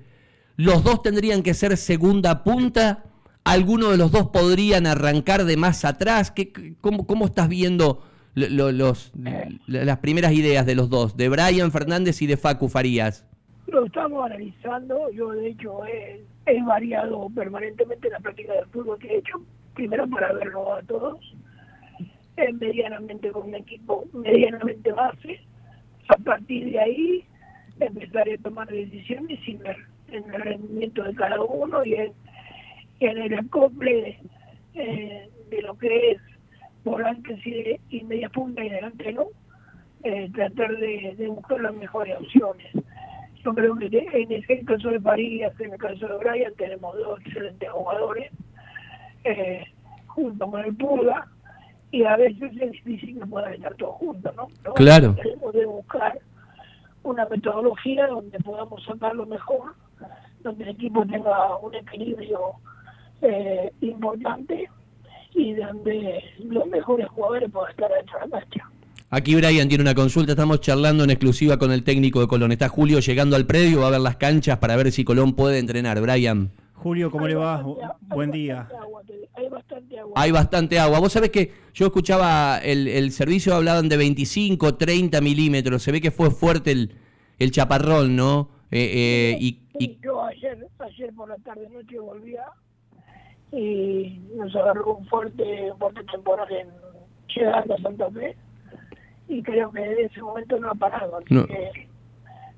¿los 0.55 0.83
dos 0.83 1.01
tendrían 1.03 1.43
que 1.43 1.53
ser 1.53 1.75
segunda 1.75 2.43
punta? 2.43 3.03
¿Alguno 3.43 3.89
de 3.89 3.97
los 3.97 4.11
dos 4.11 4.29
podrían 4.29 4.87
arrancar 4.87 5.43
de 5.43 5.57
más 5.57 5.83
atrás? 5.83 6.31
¿Qué, 6.31 6.75
cómo, 6.79 7.05
cómo, 7.05 7.25
estás 7.25 7.49
viendo 7.49 8.03
los, 8.33 9.11
las 9.67 9.97
primeras 9.99 10.31
ideas 10.31 10.65
de 10.65 10.75
los 10.75 10.89
dos, 10.89 11.17
de 11.17 11.27
Brian 11.27 11.71
Fernández 11.71 12.21
y 12.21 12.27
de 12.27 12.37
Facu 12.37 12.69
Farías? 12.69 13.25
Lo 13.67 13.85
estamos 13.85 14.25
analizando, 14.25 15.09
yo 15.11 15.31
de 15.31 15.49
hecho 15.49 15.85
he, 15.85 16.23
variado 16.63 17.29
permanentemente 17.35 18.09
la 18.09 18.19
práctica 18.19 18.53
del 18.53 18.65
fútbol 18.67 18.97
que 18.97 19.07
he 19.07 19.17
hecho, 19.17 19.43
primero 19.73 20.07
para 20.07 20.31
verlo 20.31 20.73
a 20.73 20.81
todos, 20.83 21.19
medianamente 22.59 23.29
con 23.31 23.49
un 23.49 23.55
equipo 23.55 24.05
medianamente 24.13 24.91
base, 24.93 25.41
a 26.07 26.15
partir 26.15 26.71
de 26.71 26.79
ahí 26.79 27.23
empezaré 27.79 28.35
a 28.35 28.37
tomar 28.37 28.67
decisiones 28.69 29.37
sin 29.43 29.61
en 29.65 30.33
el 30.33 30.41
rendimiento 30.41 31.03
de 31.03 31.13
cada 31.15 31.41
uno 31.41 31.83
y 31.83 31.95
en, 31.95 32.13
el 32.99 33.33
acople 33.33 34.17
eh, 34.75 35.29
de 35.49 35.61
lo 35.61 35.77
que 35.77 36.11
es 36.11 36.21
volantes 36.85 37.45
y, 37.45 37.77
y 37.89 38.03
media 38.05 38.29
punta 38.29 38.63
y 38.63 38.69
delante 38.69 39.11
no, 39.11 39.25
eh, 40.03 40.29
tratar 40.33 40.77
de 40.77 41.27
buscar 41.27 41.59
las 41.59 41.75
mejores 41.75 42.15
opciones 42.17 42.71
yo 43.43 43.53
creo 43.53 43.75
que 43.75 43.85
en 43.87 44.31
el 44.31 44.65
caso 44.65 44.89
de 44.89 44.99
Farías, 44.99 45.59
en 45.59 45.73
el 45.73 45.79
caso 45.79 46.07
de 46.07 46.17
Brian, 46.17 46.53
tenemos 46.55 46.97
dos 46.97 47.19
excelentes 47.21 47.69
jugadores, 47.69 48.31
eh, 49.23 49.63
junto 50.07 50.49
con 50.49 50.65
el 50.65 50.75
Pulga, 50.75 51.27
y 51.91 52.03
a 52.03 52.17
veces 52.17 52.51
es 52.59 52.71
difícil 52.71 53.19
que 53.19 53.25
puedan 53.25 53.53
estar 53.53 53.73
todos 53.75 53.95
juntos, 53.95 54.35
¿no? 54.35 54.47
Claro. 54.73 55.15
Tenemos 55.15 55.51
que 55.51 55.65
buscar 55.65 56.19
una 57.03 57.25
metodología 57.25 58.07
donde 58.07 58.37
podamos 58.39 58.83
sacar 58.83 59.15
lo 59.15 59.25
mejor, 59.25 59.73
donde 60.41 60.63
el 60.65 60.69
equipo 60.71 61.05
tenga 61.05 61.57
un 61.57 61.73
equilibrio 61.75 62.53
eh, 63.21 63.71
importante 63.81 64.69
y 65.33 65.53
donde 65.53 66.23
los 66.39 66.67
mejores 66.67 67.07
jugadores 67.09 67.51
puedan 67.51 67.71
estar 67.71 67.91
dentro 67.91 68.19
de 68.19 68.27
la 68.27 68.39
cancha. 68.39 68.69
Aquí 69.09 69.35
Brian 69.35 69.69
tiene 69.69 69.83
una 69.83 69.95
consulta, 69.95 70.33
estamos 70.33 70.59
charlando 70.59 71.03
en 71.05 71.09
exclusiva 71.11 71.57
con 71.57 71.71
el 71.71 71.83
técnico 71.83 72.19
de 72.19 72.27
Colón. 72.27 72.51
Está 72.51 72.67
Julio 72.67 72.99
llegando 72.99 73.37
al 73.37 73.45
predio, 73.45 73.81
va 73.81 73.87
a 73.87 73.91
ver 73.91 74.01
las 74.01 74.17
canchas 74.17 74.57
para 74.57 74.75
ver 74.75 74.91
si 74.91 75.05
Colón 75.05 75.33
puede 75.33 75.59
entrenar. 75.59 76.01
Brian. 76.01 76.51
Julio, 76.73 77.09
¿cómo 77.09 77.25
Hay 77.25 77.31
le 77.31 77.35
va? 77.35 77.57
bastante 77.63 77.83
a- 77.85 77.87
hay 78.09 78.15
Buen 78.15 78.31
día. 78.31 78.55
bastante 78.57 78.77
agua, 78.83 79.01
te- 79.07 79.29
hay 79.33 79.49
bastante 79.49 79.99
agua. 79.99 80.13
Hay 80.15 80.31
bastante 80.31 80.79
agua. 80.79 80.99
Vos 80.99 81.13
sabés 81.13 81.29
que 81.29 81.51
yo 81.73 81.85
escuchaba 81.87 82.59
el, 82.59 82.87
el 82.89 83.11
servicio, 83.11 83.55
hablaban 83.55 83.87
de 83.87 83.95
25, 83.97 84.75
30 84.75 85.21
milímetros. 85.21 85.81
Se 85.83 85.91
ve 85.93 86.01
que 86.01 86.11
fue 86.11 86.29
fuerte 86.29 86.71
el, 86.71 86.91
el 87.39 87.51
chaparrón, 87.51 88.15
¿no? 88.15 88.49
Eh, 88.71 88.91
eh, 88.93 89.37
y, 89.39 89.59
Sí, 89.79 89.97
yo 90.03 90.21
ayer, 90.25 90.67
ayer 90.79 91.13
por 91.13 91.29
la 91.29 91.35
tarde 91.37 91.69
noche 91.69 91.97
volvía 91.99 92.43
y 93.53 94.19
nos 94.35 94.53
agarró 94.55 94.95
un 94.97 95.05
fuerte, 95.07 95.71
fuerte 95.79 96.01
temporal 96.11 96.47
en 96.51 96.67
llegando 97.33 97.75
a 97.75 97.77
Santa 97.81 98.09
Fe 98.11 98.35
y 99.27 99.41
creo 99.43 99.71
que 99.71 99.81
desde 99.81 100.05
ese 100.05 100.21
momento 100.21 100.59
no 100.59 100.69
ha 100.71 100.75
parado. 100.75 101.17
Así 101.17 101.33
No. 101.33 101.45
que 101.45 101.87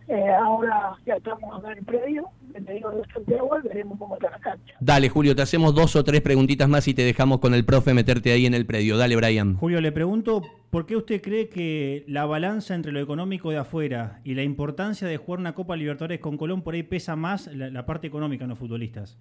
eh, 0.07 0.29
ahora 0.43 0.95
ya 1.05 1.15
estamos 1.15 1.63
en 1.63 1.77
el 1.77 1.85
predio, 1.85 2.27
le 2.59 2.73
digo 2.73 2.91
bastante 2.97 3.37
agua 3.37 3.59
y 3.63 3.67
veremos 3.67 3.99
cómo 3.99 4.15
está 4.15 4.31
la 4.31 4.39
cancha. 4.39 4.73
dale, 4.79 5.07
Julio, 5.07 5.35
te 5.35 5.43
hacemos 5.43 5.75
dos 5.75 5.95
o 5.95 6.03
tres 6.03 6.21
preguntitas 6.21 6.67
más 6.67 6.87
y 6.87 6.95
te 6.95 7.03
dejamos 7.03 7.37
con 7.39 7.53
el 7.53 7.63
profe 7.63 7.93
meterte 7.93 8.31
ahí 8.31 8.47
en 8.47 8.55
el 8.55 8.65
predio. 8.65 8.97
Dale, 8.97 9.15
Brian. 9.15 9.55
Julio, 9.55 9.81
le 9.81 9.91
pregunto, 9.91 10.41
¿por 10.71 10.87
qué 10.87 10.95
usted 10.95 11.21
cree 11.21 11.47
que 11.49 12.05
la 12.07 12.25
balanza 12.25 12.73
entre 12.73 12.91
lo 12.91 12.99
económico 12.99 13.51
de 13.51 13.57
afuera 13.57 14.19
y 14.23 14.33
la 14.33 14.41
importancia 14.41 15.07
de 15.07 15.17
jugar 15.17 15.39
una 15.41 15.53
Copa 15.53 15.75
Libertadores 15.75 16.19
con 16.19 16.37
Colón 16.37 16.63
por 16.63 16.73
ahí 16.73 16.81
pesa 16.81 17.15
más 17.15 17.45
la, 17.53 17.69
la 17.69 17.85
parte 17.85 18.07
económica 18.07 18.45
en 18.45 18.49
los 18.49 18.57
futbolistas? 18.57 19.15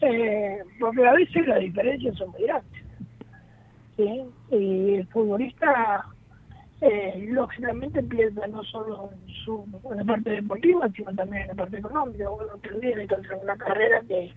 Eh, 0.00 0.58
porque 0.80 1.06
a 1.06 1.12
veces 1.12 1.46
las 1.46 1.60
diferencias 1.60 2.16
son 2.16 2.30
muy 2.30 2.42
grandes. 2.42 2.81
Y 4.50 4.94
el 4.94 5.06
futbolista, 5.08 6.06
eh, 6.80 7.26
lógicamente, 7.30 8.02
piensa 8.02 8.46
no 8.46 8.62
solo 8.64 9.10
en, 9.12 9.34
su, 9.44 9.64
la 9.94 10.04
parte 10.04 10.30
deportiva, 10.30 10.88
sino 10.94 11.14
también 11.14 11.42
en 11.42 11.48
la 11.48 11.54
parte 11.54 11.78
económica. 11.78 12.24
Te 12.62 12.74
olvides 12.74 13.08
que 13.08 13.14
hacer 13.14 13.38
una 13.42 13.56
carrera 13.56 14.00
que 14.08 14.32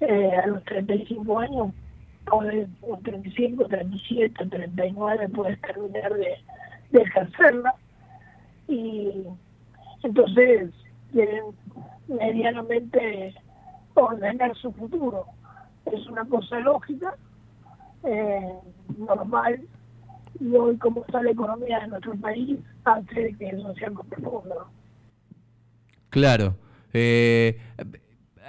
eh, 0.00 0.36
a 0.36 0.46
los 0.46 0.64
35 0.64 1.38
años, 1.38 1.72
puede, 2.24 2.66
o 2.82 2.96
35, 2.98 3.66
37, 3.66 4.46
39, 4.46 5.28
puedes 5.28 5.60
terminar 5.60 6.14
de, 6.14 6.34
de 6.90 7.02
ejercerla. 7.02 7.74
Y 8.68 9.24
entonces 10.02 10.70
quieren 11.12 11.44
medianamente 12.08 13.34
ordenar 13.94 14.54
su 14.56 14.72
futuro. 14.72 15.26
Es 15.86 16.06
una 16.06 16.24
cosa 16.24 16.60
lógica, 16.60 17.14
eh, 18.04 18.52
normal, 18.98 19.60
y 20.40 20.54
hoy 20.54 20.76
como 20.78 21.04
está 21.04 21.22
la 21.22 21.30
economía 21.30 21.80
de 21.80 21.88
nuestro 21.88 22.14
país, 22.16 22.58
hace 22.84 23.34
que 23.38 23.48
eso 23.48 23.74
sea 23.74 23.90
más 23.90 24.06
profundo. 24.06 24.68
Claro. 26.10 26.56
Eh, 26.92 27.58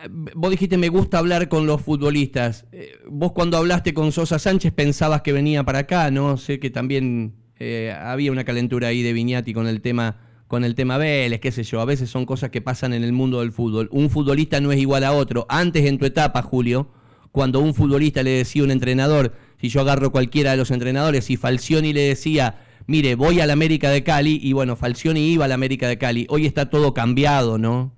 vos 0.09 0.51
dijiste, 0.51 0.77
me 0.77 0.89
gusta 0.89 1.19
hablar 1.19 1.47
con 1.47 1.67
los 1.67 1.81
futbolistas. 1.81 2.65
Eh, 2.71 2.99
vos 3.07 3.31
cuando 3.33 3.57
hablaste 3.57 3.93
con 3.93 4.11
Sosa 4.11 4.39
Sánchez 4.39 4.73
pensabas 4.73 5.21
que 5.21 5.33
venía 5.33 5.63
para 5.63 5.79
acá, 5.79 6.11
¿no? 6.11 6.37
Sé 6.37 6.59
que 6.59 6.69
también 6.69 7.35
eh, 7.59 7.95
había 7.97 8.31
una 8.31 8.43
calentura 8.43 8.89
ahí 8.89 9.03
de 9.03 9.13
Viñati 9.13 9.53
con 9.53 9.67
el 9.67 9.81
tema 9.81 10.17
con 10.47 10.65
el 10.65 10.75
tema 10.75 10.97
Vélez, 10.97 11.39
qué 11.39 11.49
sé 11.49 11.63
yo, 11.63 11.79
a 11.79 11.85
veces 11.85 12.09
son 12.09 12.25
cosas 12.25 12.49
que 12.49 12.59
pasan 12.59 12.91
en 12.91 13.05
el 13.05 13.13
mundo 13.13 13.39
del 13.39 13.53
fútbol. 13.53 13.87
Un 13.89 14.09
futbolista 14.09 14.59
no 14.59 14.73
es 14.73 14.79
igual 14.79 15.05
a 15.05 15.13
otro. 15.13 15.45
Antes 15.47 15.85
en 15.85 15.97
tu 15.97 16.05
etapa, 16.05 16.41
Julio, 16.41 16.89
cuando 17.31 17.59
un 17.59 17.73
futbolista 17.73 18.23
le 18.23 18.31
decía 18.31 18.61
a 18.61 18.65
un 18.65 18.71
entrenador, 18.71 19.33
si 19.57 19.69
yo 19.69 19.81
agarro 19.81 20.11
cualquiera 20.11 20.51
de 20.51 20.57
los 20.57 20.71
entrenadores, 20.71 21.25
si 21.25 21.37
Falcioni 21.37 21.93
le 21.93 22.01
decía, 22.01 22.55
mire, 22.87 23.15
voy 23.15 23.39
al 23.39 23.51
América 23.51 23.89
de 23.89 24.03
Cali, 24.03 24.39
y 24.41 24.53
bueno, 24.53 24.75
Falcioni 24.75 25.31
iba 25.31 25.45
al 25.45 25.51
América 25.51 25.87
de 25.87 25.97
Cali. 25.97 26.27
Hoy 26.29 26.45
está 26.45 26.69
todo 26.69 26.93
cambiado, 26.93 27.57
¿no? 27.57 27.93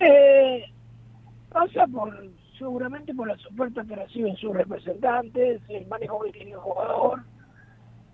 Eh, 0.00 0.64
pasa 1.50 1.86
por 1.86 2.30
seguramente 2.58 3.14
por 3.14 3.28
las 3.28 3.44
ofertas 3.46 3.86
que 3.86 3.96
reciben 3.96 4.36
sus 4.36 4.54
representantes, 4.54 5.60
el 5.68 5.86
manejo 5.86 6.20
que 6.20 6.32
tiene 6.32 6.52
el 6.52 6.58
jugador 6.58 7.22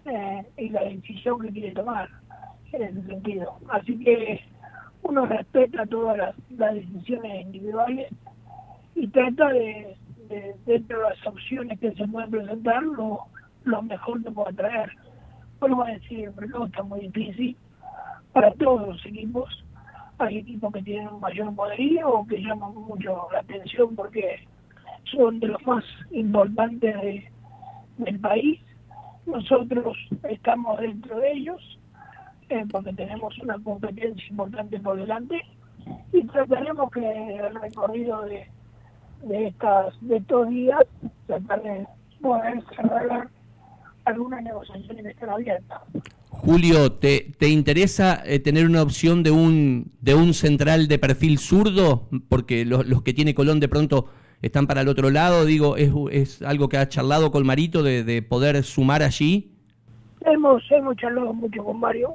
eh, 0.04 0.44
y 0.58 0.68
la 0.70 0.82
decisión 0.84 1.40
que 1.40 1.50
quiere 1.50 1.70
tomar 1.72 2.08
en 2.72 2.82
ese 2.82 3.02
sentido. 3.06 3.58
Así 3.68 3.98
que 3.98 4.40
uno 5.02 5.26
respeta 5.26 5.86
todas 5.86 6.34
las 6.50 6.74
decisiones 6.74 7.42
individuales 7.42 8.08
y 9.02 9.08
trata 9.08 9.48
de, 9.48 9.96
de, 10.28 10.54
dentro 10.64 10.98
de 11.02 11.08
las 11.10 11.26
opciones 11.26 11.80
que 11.80 11.90
se 11.92 12.06
pueden 12.06 12.30
presentar, 12.30 12.80
lo, 12.84 13.18
lo 13.64 13.82
mejor 13.82 14.22
que 14.22 14.30
pueda 14.30 14.52
traer. 14.52 14.92
Vuelvo 15.58 15.82
a 15.82 15.90
decir, 15.90 16.20
el 16.28 16.34
mercado 16.36 16.66
está 16.66 16.84
muy 16.84 17.00
difícil 17.08 17.56
para 18.32 18.52
todos 18.54 18.86
los 18.86 19.04
equipos. 19.06 19.64
Hay 20.18 20.38
equipos 20.38 20.72
que 20.72 20.82
tienen 20.82 21.08
un 21.08 21.18
mayor 21.20 21.52
poderío 21.56 22.08
o 22.08 22.26
que 22.28 22.40
llaman 22.40 22.74
mucho 22.76 23.26
la 23.32 23.40
atención 23.40 23.96
porque 23.96 24.46
son 25.10 25.40
de 25.40 25.48
los 25.48 25.66
más 25.66 25.84
importantes 26.12 26.94
de- 27.02 27.28
del 27.98 28.20
país. 28.20 28.60
Nosotros 29.26 29.96
estamos 30.30 30.78
dentro 30.78 31.18
de 31.18 31.32
ellos 31.32 31.78
eh, 32.50 32.64
porque 32.70 32.92
tenemos 32.92 33.36
una 33.40 33.58
competencia 33.58 34.24
importante 34.30 34.78
por 34.78 34.96
delante 34.96 35.42
y 36.12 36.24
trataremos 36.28 36.88
que 36.92 37.36
el 37.38 37.54
recorrido 37.60 38.22
de, 38.22 38.46
de 39.22 39.46
estas 39.46 39.94
de 40.00 40.16
estos 40.16 40.48
días 40.48 40.80
tratar 41.26 41.62
de 41.62 41.86
poder 42.20 42.62
cerrar 42.76 43.28
algunas 44.04 44.42
negociaciones 44.42 45.04
que 45.04 45.10
están 45.10 45.30
abiertas. 45.30 45.80
Julio, 46.28 46.92
¿te, 46.92 47.32
te 47.38 47.48
interesa 47.48 48.22
eh, 48.24 48.40
tener 48.40 48.66
una 48.66 48.82
opción 48.82 49.22
de 49.22 49.30
un, 49.30 49.92
de 50.00 50.14
un 50.14 50.34
central 50.34 50.88
de 50.88 50.98
perfil 50.98 51.38
zurdo? 51.38 52.08
Porque 52.28 52.64
los, 52.64 52.86
los 52.86 53.02
que 53.02 53.12
tiene 53.12 53.34
Colón 53.34 53.60
de 53.60 53.68
pronto 53.68 54.08
están 54.40 54.66
para 54.66 54.80
el 54.80 54.88
otro 54.88 55.10
lado. 55.10 55.44
Digo, 55.44 55.76
¿es, 55.76 55.92
es 56.10 56.42
algo 56.42 56.68
que 56.68 56.78
ha 56.78 56.88
charlado 56.88 57.30
con 57.30 57.46
Marito 57.46 57.82
de, 57.82 58.02
de 58.02 58.22
poder 58.22 58.62
sumar 58.64 59.02
allí? 59.02 59.52
Hemos, 60.24 60.62
hemos 60.70 60.96
charlado 60.96 61.32
mucho 61.32 61.64
con 61.64 61.80
Mario, 61.80 62.14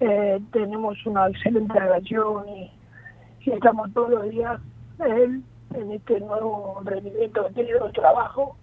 eh, 0.00 0.40
tenemos 0.50 0.96
una 1.04 1.28
excelente 1.28 1.78
relación 1.78 2.48
y, 2.48 2.70
y 3.44 3.50
estamos 3.50 3.92
todos 3.92 4.10
los 4.10 4.30
días, 4.30 4.58
él, 4.98 5.42
en 5.74 5.92
este 5.92 6.20
nuevo 6.20 6.80
rendimiento 6.84 7.46
que 7.46 7.54
tiene 7.54 7.72
de 7.72 7.92
trabajo, 7.92 8.56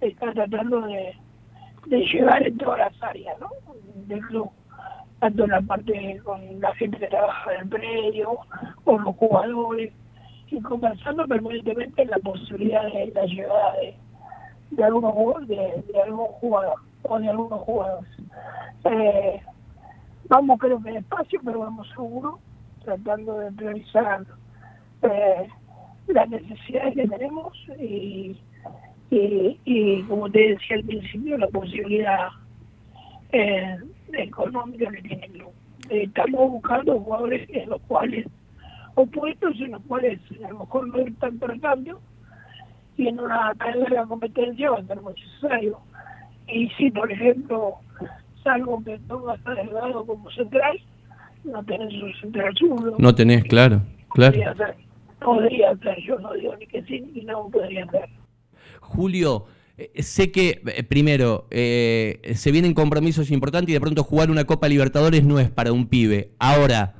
está 0.00 0.32
tratando 0.32 0.80
de, 0.82 1.16
de 1.86 1.98
llegar 1.98 2.46
en 2.46 2.58
todas 2.58 2.78
las 2.78 3.02
áreas 3.02 3.38
¿no? 3.40 3.50
del 4.06 4.20
club, 4.26 4.50
tanto 5.20 5.44
en 5.44 5.50
la 5.50 5.60
parte 5.62 6.20
con 6.24 6.60
la 6.60 6.74
gente 6.74 6.98
que 6.98 7.06
trabaja 7.08 7.54
en 7.54 7.60
el 7.62 7.68
predio, 7.68 8.38
con 8.84 9.04
los 9.04 9.16
jugadores, 9.16 9.92
y 10.52 10.60
conversando 10.60 11.26
permanentemente 11.26 12.02
en 12.02 12.10
la 12.10 12.18
posibilidad 12.18 12.84
de 12.84 13.10
la 13.14 13.24
llegada 13.24 13.74
de, 14.70 14.84
algunos 14.84 15.48
de, 15.48 15.82
de 15.90 16.02
algún 16.02 16.26
jugador 16.26 16.74
o 17.02 17.18
de 17.18 17.28
algunos 17.28 17.60
jugadores. 17.60 18.10
Eh, 18.84 19.40
vamos 20.28 20.58
creo 20.60 20.82
que 20.82 20.92
despacio, 20.92 21.40
pero 21.44 21.60
vamos 21.60 21.88
seguro, 21.90 22.38
tratando 22.84 23.38
de 23.38 23.52
priorizar 23.52 24.24
eh, 25.02 25.48
las 26.08 26.28
necesidades 26.28 26.94
que 26.94 27.08
tenemos 27.08 27.56
y, 27.78 28.36
y, 29.10 29.58
y, 29.64 30.02
como 30.02 30.30
te 30.30 30.50
decía 30.50 30.76
al 30.76 30.84
principio, 30.84 31.38
la 31.38 31.48
posibilidad 31.48 32.28
eh, 33.32 33.78
económica 34.12 34.90
que 34.90 35.02
tiene 35.02 35.26
el 35.26 35.32
club. 35.32 35.50
Estamos 35.90 36.50
buscando 36.50 37.00
jugadores 37.00 37.48
en 37.50 37.70
los 37.70 37.80
cuales, 37.82 38.26
o 38.94 39.06
puestos 39.06 39.58
en 39.60 39.72
los 39.72 39.82
cuales 39.82 40.20
a 40.44 40.48
lo 40.48 40.60
mejor 40.60 40.88
no 40.88 40.96
hay 40.96 41.12
tanto 41.12 41.46
recambio, 41.46 42.00
y 42.96 43.08
en 43.08 43.20
una 43.20 43.52
cadena 43.58 43.88
de 43.88 43.96
la 43.96 44.06
competencia 44.06 44.70
va 44.70 44.78
a 44.78 44.84
ser 44.84 44.98
necesario. 45.02 45.78
Y 46.48 46.68
si, 46.70 46.90
por 46.90 47.10
ejemplo, 47.10 47.76
salvo 48.42 48.82
que 48.84 48.98
pongas 49.08 49.40
a 49.46 49.54
Delgado 49.54 50.04
como 50.04 50.30
central, 50.30 50.78
no 51.44 51.64
tenés 51.64 51.92
un 52.02 52.14
central 52.14 52.54
zurdo. 52.56 52.96
No 52.98 53.14
tenés, 53.14 53.44
claro, 53.44 53.80
claro. 54.10 54.32
Podría 54.32 54.54
ser, 54.54 54.76
podría 55.24 55.76
ser, 55.78 55.98
yo 56.06 56.18
no 56.18 56.32
digo 56.34 56.56
ni 56.56 56.66
que 56.66 56.82
sí 56.84 57.00
ni 57.00 57.22
no 57.22 57.48
podría 57.50 57.88
ser. 57.90 58.08
Julio, 58.80 59.46
eh, 59.78 60.02
sé 60.02 60.30
que, 60.30 60.62
eh, 60.66 60.82
primero, 60.82 61.46
eh, 61.50 62.32
se 62.34 62.52
vienen 62.52 62.74
compromisos 62.74 63.30
importantes 63.30 63.70
y 63.70 63.72
de 63.72 63.80
pronto 63.80 64.04
jugar 64.04 64.30
una 64.30 64.44
Copa 64.44 64.68
Libertadores 64.68 65.24
no 65.24 65.40
es 65.40 65.50
para 65.50 65.72
un 65.72 65.86
pibe. 65.86 66.32
Ahora, 66.38 66.96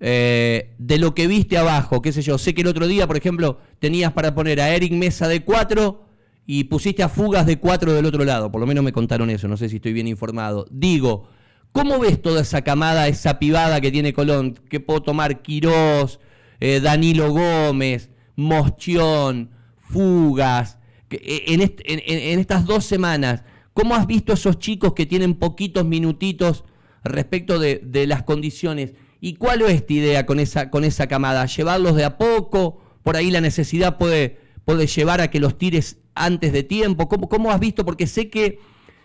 de 0.00 0.98
lo 0.98 1.14
que 1.14 1.26
viste 1.26 1.56
abajo, 1.56 2.02
qué 2.02 2.12
sé 2.12 2.20
yo, 2.20 2.36
sé 2.36 2.52
que 2.52 2.60
el 2.60 2.66
otro 2.66 2.86
día, 2.86 3.06
por 3.06 3.16
ejemplo, 3.16 3.58
tenías 3.78 4.12
para 4.12 4.34
poner 4.34 4.60
a 4.60 4.74
Eric 4.74 4.92
Mesa 4.92 5.28
de 5.28 5.42
4 5.44 6.04
y 6.44 6.64
pusiste 6.64 7.02
a 7.02 7.08
Fugas 7.08 7.46
de 7.46 7.58
4 7.58 7.94
del 7.94 8.04
otro 8.04 8.22
lado, 8.22 8.52
por 8.52 8.60
lo 8.60 8.66
menos 8.66 8.84
me 8.84 8.92
contaron 8.92 9.30
eso, 9.30 9.48
no 9.48 9.56
sé 9.56 9.70
si 9.70 9.76
estoy 9.76 9.94
bien 9.94 10.06
informado. 10.06 10.66
Digo, 10.70 11.28
¿cómo 11.72 11.98
ves 11.98 12.20
toda 12.20 12.42
esa 12.42 12.60
camada, 12.60 13.08
esa 13.08 13.38
pivada 13.38 13.80
que 13.80 13.90
tiene 13.90 14.12
Colón? 14.12 14.52
Que 14.68 14.78
puedo 14.78 15.00
tomar 15.02 15.40
Quirós, 15.40 16.20
eh, 16.60 16.80
Danilo 16.80 17.30
Gómez, 17.32 18.10
Mostión, 18.36 19.50
Fugas, 19.76 20.78
eh, 21.10 21.44
en, 21.48 21.60
est- 21.60 21.80
en- 21.84 22.02
en- 22.06 22.18
en 22.32 22.38
estas 22.38 22.64
dos 22.66 22.84
semanas, 22.84 23.42
¿cómo 23.72 23.94
has 23.94 24.06
visto 24.06 24.32
esos 24.32 24.58
chicos 24.58 24.94
que 24.94 25.06
tienen 25.06 25.34
poquitos 25.34 25.84
minutitos 25.84 26.64
respecto 27.04 27.58
de, 27.58 27.80
de 27.84 28.06
las 28.06 28.22
condiciones? 28.22 28.94
¿Y 29.20 29.34
cuál 29.34 29.62
es 29.62 29.86
tu 29.86 29.94
idea 29.94 30.26
con 30.26 30.40
esa, 30.40 30.70
con 30.70 30.84
esa 30.84 31.06
camada? 31.06 31.46
¿Llevarlos 31.46 31.96
de 31.96 32.04
a 32.04 32.18
poco? 32.18 32.80
¿Por 33.02 33.16
ahí 33.16 33.30
la 33.30 33.40
necesidad 33.40 33.96
puede, 33.98 34.38
puede 34.64 34.86
llevar 34.86 35.20
a 35.20 35.30
que 35.30 35.40
los 35.40 35.56
tires 35.58 35.98
antes 36.14 36.52
de 36.52 36.62
tiempo? 36.62 37.08
¿Cómo, 37.08 37.28
¿Cómo 37.28 37.50
has 37.50 37.60
visto? 37.60 37.84
Porque 37.84 38.06
sé 38.06 38.28
que 38.30 38.58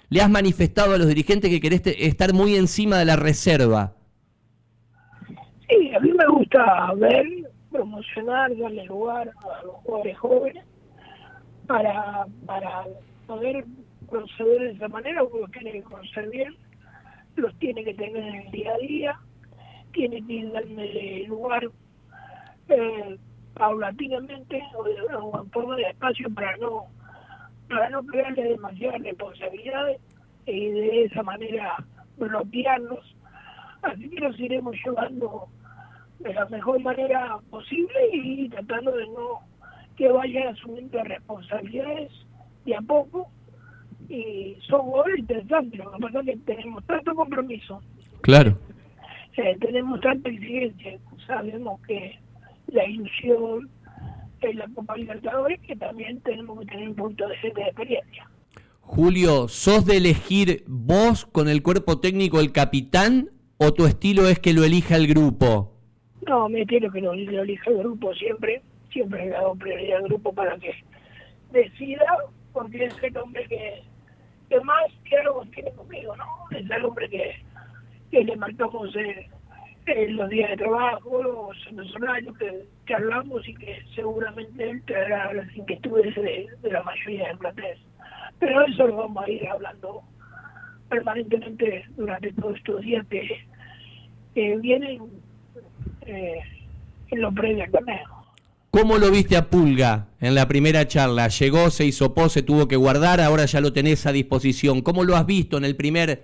le 0.09 0.21
has 0.21 0.29
manifestado 0.29 0.93
a 0.93 0.97
los 0.97 1.07
dirigentes 1.07 1.49
que 1.49 1.61
querés 1.61 1.81
estar 1.85 2.33
muy 2.33 2.55
encima 2.55 2.97
de 2.97 3.05
la 3.05 3.15
reserva. 3.15 3.95
Sí, 5.69 5.93
a 5.95 5.99
mí 5.99 6.11
me 6.13 6.25
gusta 6.27 6.93
ver, 6.95 7.25
promocionar, 7.71 8.57
darle 8.57 8.85
lugar 8.85 9.29
a 9.29 9.63
los 9.63 9.75
jugadores 9.75 10.17
jóvenes 10.17 10.65
para, 11.67 12.25
para 12.45 12.85
poder 13.27 13.63
proceder 14.09 14.61
de 14.61 14.71
esa 14.71 14.87
manera, 14.87 15.21
los 15.21 15.51
tiene 15.51 15.71
que 15.73 15.83
conocer 15.83 16.29
bien, 16.29 16.55
los 17.35 17.55
tiene 17.59 17.83
que 17.83 17.93
tener 17.93 18.23
en 18.23 18.35
el 18.35 18.51
día 18.51 18.73
a 18.73 18.77
día, 18.79 19.19
tiene 19.93 20.25
que 20.25 20.45
darle 20.47 21.27
lugar 21.27 21.69
eh, 22.69 23.17
paulatinamente 23.53 24.63
o 24.75 25.39
en 25.39 25.51
forma 25.51 25.75
de 25.75 25.83
espacio 25.83 26.33
para 26.33 26.57
no 26.57 26.85
para 27.69 27.89
no 27.91 28.01
pegarle 28.03 28.43
demasiadas 28.43 29.01
responsabilidades 29.03 30.01
y 30.47 30.69
de 30.71 31.03
esa 31.03 31.21
manera 31.21 31.75
bloquearlos. 32.17 33.15
Así 33.83 34.09
que 34.09 34.19
los 34.19 34.39
iremos 34.39 34.75
llevando 34.83 35.47
de 36.19 36.33
la 36.33 36.45
mejor 36.47 36.79
manera 36.81 37.37
posible 37.49 38.09
y 38.11 38.49
tratando 38.49 38.91
de 38.91 39.07
no 39.07 39.39
que 39.95 40.09
vayan 40.09 40.47
asumiendo 40.47 41.03
responsabilidades 41.03 42.11
de 42.65 42.75
a 42.75 42.81
poco 42.81 43.29
y 44.07 44.57
son 44.67 44.81
jugadores 44.81 45.19
interesantes. 45.19 45.79
Lo 45.79 45.91
que 45.91 45.99
pasa 45.99 46.19
es 46.21 46.25
que 46.25 46.37
tenemos 46.37 46.85
tanto 46.85 47.13
compromiso. 47.15 47.81
Claro. 48.21 48.57
Eh, 49.37 49.57
tenemos 49.59 50.01
tanta 50.01 50.29
exigencia. 50.29 50.99
Sabemos 51.27 51.79
que 51.87 52.19
la 52.67 52.85
ilusión 52.85 53.69
es 54.41 54.55
la 54.55 54.67
Copa 54.73 54.97
Libertadores 54.97 55.59
que 55.61 55.75
también 55.75 56.19
tenemos 56.21 56.59
que 56.59 56.65
tener 56.65 56.89
un 56.89 56.95
punto 56.95 57.27
de 57.27 57.35
gente 57.37 57.61
de 57.61 57.67
experiencia. 57.67 58.29
Julio, 58.81 59.47
¿sos 59.47 59.85
de 59.85 59.97
elegir 59.97 60.63
vos 60.67 61.25
con 61.25 61.47
el 61.47 61.61
cuerpo 61.61 61.99
técnico 61.99 62.39
el 62.39 62.51
capitán 62.51 63.29
o 63.57 63.73
tu 63.73 63.85
estilo 63.85 64.27
es 64.27 64.39
que 64.39 64.53
lo 64.53 64.63
elija 64.63 64.95
el 64.95 65.07
grupo? 65.07 65.78
No, 66.27 66.49
me 66.49 66.61
estilo 66.61 66.91
que 66.91 67.01
lo, 67.01 67.13
elija 67.13 67.69
el 67.69 67.77
grupo 67.77 68.13
siempre. 68.13 68.61
Siempre 68.91 69.25
he 69.25 69.29
dado 69.29 69.55
prioridad 69.55 69.97
al 69.97 70.03
grupo 70.05 70.33
para 70.33 70.57
que 70.57 70.73
decida, 71.51 72.05
porque 72.53 72.85
es 72.85 73.03
el 73.03 73.17
hombre 73.17 73.45
que, 73.47 73.83
que 74.49 74.59
más 74.61 74.85
diálogos 75.03 75.49
tiene 75.51 75.71
conmigo, 75.71 76.15
¿no? 76.15 76.25
Es 76.51 76.69
el 76.69 76.85
hombre 76.85 77.09
que, 77.09 77.35
que 78.11 78.23
le 78.23 78.35
marcamos 78.35 78.95
en 79.85 80.17
los 80.17 80.29
días 80.29 80.51
de 80.51 80.57
trabajo, 80.57 81.23
los, 81.23 81.71
los 81.71 81.95
horarios 81.95 82.37
que, 82.37 82.65
que, 82.85 82.93
hablamos 82.93 83.47
y 83.47 83.55
que 83.55 83.81
seguramente 83.95 84.69
él 84.69 84.83
traerá 84.85 85.33
las 85.33 85.55
inquietudes 85.55 86.15
de, 86.15 86.47
la 86.63 86.83
mayoría 86.83 87.27
del 87.27 87.37
plantel. 87.37 87.77
Pero 88.39 88.65
eso 88.65 88.87
lo 88.87 88.95
vamos 88.97 89.23
a 89.23 89.29
ir 89.29 89.47
hablando 89.47 90.03
permanentemente 90.89 91.85
durante 91.95 92.33
todos 92.33 92.57
estos 92.57 92.81
días 92.81 93.05
que, 93.07 93.47
vienen 94.57 95.01
eh, 96.09 96.39
en 97.11 97.21
lo 97.21 97.31
previo 97.31 97.63
al 97.63 97.71
torneo. 97.71 98.19
¿Cómo 98.71 98.99
lo 98.99 99.09
viste 99.09 99.35
a 99.35 99.49
Pulga 99.49 100.07
en 100.21 100.35
la 100.35 100.47
primera 100.47 100.87
charla? 100.87 101.27
Llegó, 101.27 101.71
se 101.71 101.85
hizo 101.85 102.13
pose, 102.13 102.43
tuvo 102.43 102.67
que 102.67 102.75
guardar, 102.75 103.19
ahora 103.19 103.45
ya 103.45 103.61
lo 103.61 103.73
tenés 103.73 104.05
a 104.05 104.11
disposición. 104.11 104.81
¿Cómo 104.81 105.03
lo 105.03 105.15
has 105.15 105.25
visto 105.25 105.57
en 105.57 105.65
el 105.65 105.75
primer, 105.75 106.23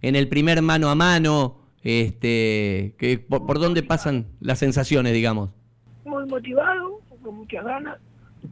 en 0.00 0.16
el 0.16 0.28
primer 0.28 0.62
mano 0.62 0.88
a 0.88 0.94
mano? 0.94 1.58
Este, 1.82 2.94
que, 2.96 3.18
por, 3.18 3.44
por, 3.44 3.58
dónde 3.58 3.82
pasan 3.82 4.26
las 4.40 4.58
sensaciones, 4.58 5.12
digamos? 5.12 5.50
Muy 6.04 6.24
motivado, 6.26 7.00
con 7.22 7.36
muchas 7.36 7.64
ganas, 7.64 7.98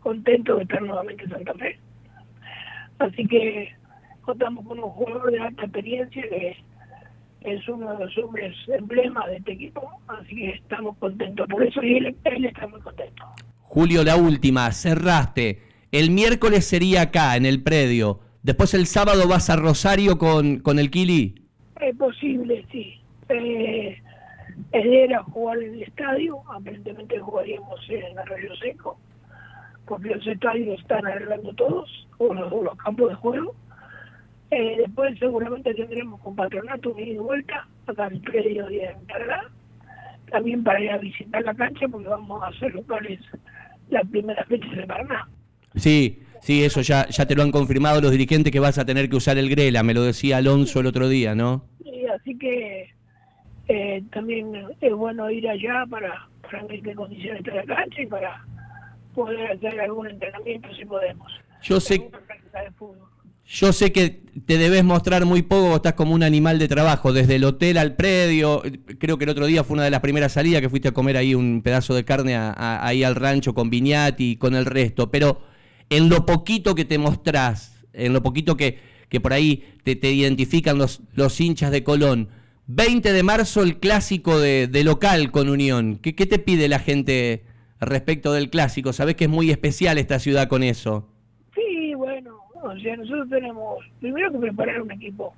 contento 0.00 0.56
de 0.56 0.62
estar 0.64 0.82
nuevamente 0.82 1.24
en 1.24 1.30
Santa 1.30 1.54
Fe. 1.54 1.78
Así 2.98 3.26
que 3.26 3.72
contamos 4.20 4.66
con 4.66 4.78
un 4.78 4.90
jugador 4.90 5.30
de 5.30 5.40
alta 5.40 5.62
experiencia 5.62 6.22
que 6.28 6.56
es 7.42 7.68
uno 7.68 7.92
de 7.92 8.04
los 8.04 8.18
hombres 8.18 8.54
emblemas 8.68 9.26
de 9.26 9.36
este 9.36 9.52
equipo, 9.52 9.90
así 10.08 10.36
que 10.36 10.50
estamos 10.50 10.96
contentos 10.98 11.46
por 11.48 11.64
eso 11.64 11.82
y 11.82 11.96
él, 11.96 12.16
está 12.44 12.66
muy 12.66 12.80
contento. 12.80 13.24
Julio, 13.62 14.04
la 14.04 14.16
última, 14.16 14.70
cerraste. 14.72 15.62
El 15.92 16.10
miércoles 16.10 16.66
sería 16.66 17.02
acá, 17.02 17.36
en 17.36 17.46
el 17.46 17.62
predio. 17.62 18.20
Después 18.42 18.74
el 18.74 18.86
sábado 18.86 19.28
vas 19.28 19.50
a 19.50 19.56
Rosario 19.56 20.18
con, 20.18 20.60
con 20.60 20.78
el 20.78 20.90
Kili. 20.90 21.34
Es 21.80 21.96
posible, 21.96 22.64
sí. 22.70 23.00
Eh, 23.28 24.02
era 24.72 25.22
jugar 25.24 25.62
en 25.62 25.74
el 25.74 25.82
estadio, 25.82 26.42
aparentemente 26.52 27.18
jugaríamos 27.18 27.80
en 27.88 28.18
Arroyo 28.18 28.54
Seco, 28.56 28.98
porque 29.86 30.10
los 30.10 30.26
estadios 30.26 30.80
están 30.80 31.06
arreglando 31.06 31.52
todos, 31.54 32.08
o 32.18 32.32
los, 32.32 32.76
campos 32.76 33.10
de 33.10 33.14
juego. 33.16 33.54
Eh, 34.50 34.76
después 34.78 35.16
seguramente 35.18 35.72
tendremos 35.74 36.20
con 36.20 36.34
patronato 36.34 36.94
y 36.98 37.12
de 37.12 37.20
vuelta 37.20 37.68
acá 37.86 38.08
el 38.08 38.20
predio 38.20 38.66
de 38.66 38.84
Encargada, 38.84 39.48
también 40.30 40.64
para 40.64 40.80
ir 40.80 40.90
a 40.90 40.98
visitar 40.98 41.42
la 41.44 41.54
cancha 41.54 41.86
porque 41.88 42.08
vamos 42.08 42.42
a 42.42 42.48
hacer 42.48 42.74
locales 42.74 43.20
la 43.90 44.02
primera 44.02 44.44
fecha 44.44 44.68
de 44.74 44.86
Paraná. 44.86 45.28
Sí, 45.76 46.22
sí, 46.40 46.64
eso 46.64 46.80
ya, 46.80 47.06
ya 47.08 47.26
te 47.26 47.36
lo 47.36 47.42
han 47.42 47.52
confirmado 47.52 48.00
los 48.00 48.10
dirigentes 48.10 48.52
que 48.52 48.58
vas 48.58 48.78
a 48.78 48.84
tener 48.84 49.08
que 49.08 49.16
usar 49.16 49.38
el 49.38 49.48
Grela, 49.48 49.84
me 49.84 49.94
lo 49.94 50.02
decía 50.02 50.38
Alonso 50.38 50.80
el 50.80 50.86
otro 50.86 51.08
día, 51.08 51.36
¿no? 51.36 51.64
Sí, 51.84 52.06
así 52.06 52.36
que 52.36 52.90
eh, 53.68 54.02
también 54.10 54.52
es 54.80 54.92
bueno 54.92 55.30
ir 55.30 55.48
allá 55.48 55.86
para, 55.88 56.28
para 56.42 56.64
ver 56.64 56.82
qué 56.82 56.92
condiciones 56.94 57.46
está 57.46 57.54
la 57.54 57.64
cancha 57.64 58.02
y 58.02 58.06
para 58.06 58.44
poder 59.14 59.52
hacer 59.52 59.80
algún 59.80 60.08
entrenamiento 60.08 60.74
si 60.74 60.84
podemos. 60.84 61.32
Yo 61.62 61.78
sé, 61.78 62.10
yo 63.50 63.72
sé 63.72 63.90
que 63.90 64.22
te 64.46 64.58
debes 64.58 64.84
mostrar 64.84 65.24
muy 65.24 65.42
poco, 65.42 65.74
estás 65.74 65.94
como 65.94 66.14
un 66.14 66.22
animal 66.22 66.60
de 66.60 66.68
trabajo, 66.68 67.12
desde 67.12 67.34
el 67.34 67.44
hotel 67.44 67.78
al 67.78 67.96
predio. 67.96 68.62
Creo 68.98 69.18
que 69.18 69.24
el 69.24 69.30
otro 69.30 69.46
día 69.46 69.64
fue 69.64 69.74
una 69.74 69.82
de 69.82 69.90
las 69.90 70.00
primeras 70.00 70.32
salidas 70.32 70.60
que 70.60 70.68
fuiste 70.68 70.88
a 70.88 70.92
comer 70.92 71.16
ahí 71.16 71.34
un 71.34 71.60
pedazo 71.60 71.94
de 71.94 72.04
carne 72.04 72.36
ahí 72.36 73.02
al 73.02 73.16
rancho 73.16 73.52
con 73.52 73.68
Viñati 73.68 74.32
y 74.32 74.36
con 74.36 74.54
el 74.54 74.66
resto. 74.66 75.10
Pero 75.10 75.42
en 75.88 76.08
lo 76.08 76.26
poquito 76.26 76.76
que 76.76 76.84
te 76.84 76.96
mostrás, 76.98 77.72
en 77.92 78.12
lo 78.12 78.22
poquito 78.22 78.56
que, 78.56 78.78
que 79.08 79.20
por 79.20 79.32
ahí 79.32 79.64
te, 79.82 79.98
identifican 80.12 80.78
los, 80.78 81.00
los 81.14 81.40
hinchas 81.40 81.72
de 81.72 81.82
Colón, 81.82 82.28
20 82.68 83.12
de 83.12 83.22
marzo 83.24 83.64
el 83.64 83.80
clásico 83.80 84.38
de, 84.38 84.68
local 84.84 85.32
con 85.32 85.48
Unión. 85.48 85.98
¿Qué, 86.00 86.14
¿Qué, 86.14 86.26
te 86.26 86.38
pide 86.38 86.68
la 86.68 86.78
gente 86.78 87.42
respecto 87.80 88.32
del 88.32 88.48
clásico? 88.48 88.92
Sabés 88.92 89.16
que 89.16 89.24
es 89.24 89.30
muy 89.30 89.50
especial 89.50 89.98
esta 89.98 90.20
ciudad 90.20 90.46
con 90.46 90.62
eso. 90.62 91.08
O 92.62 92.76
sea, 92.78 92.96
nosotros 92.96 93.28
tenemos 93.28 93.84
primero 94.00 94.30
que 94.32 94.38
preparar 94.38 94.82
un 94.82 94.92
equipo, 94.92 95.34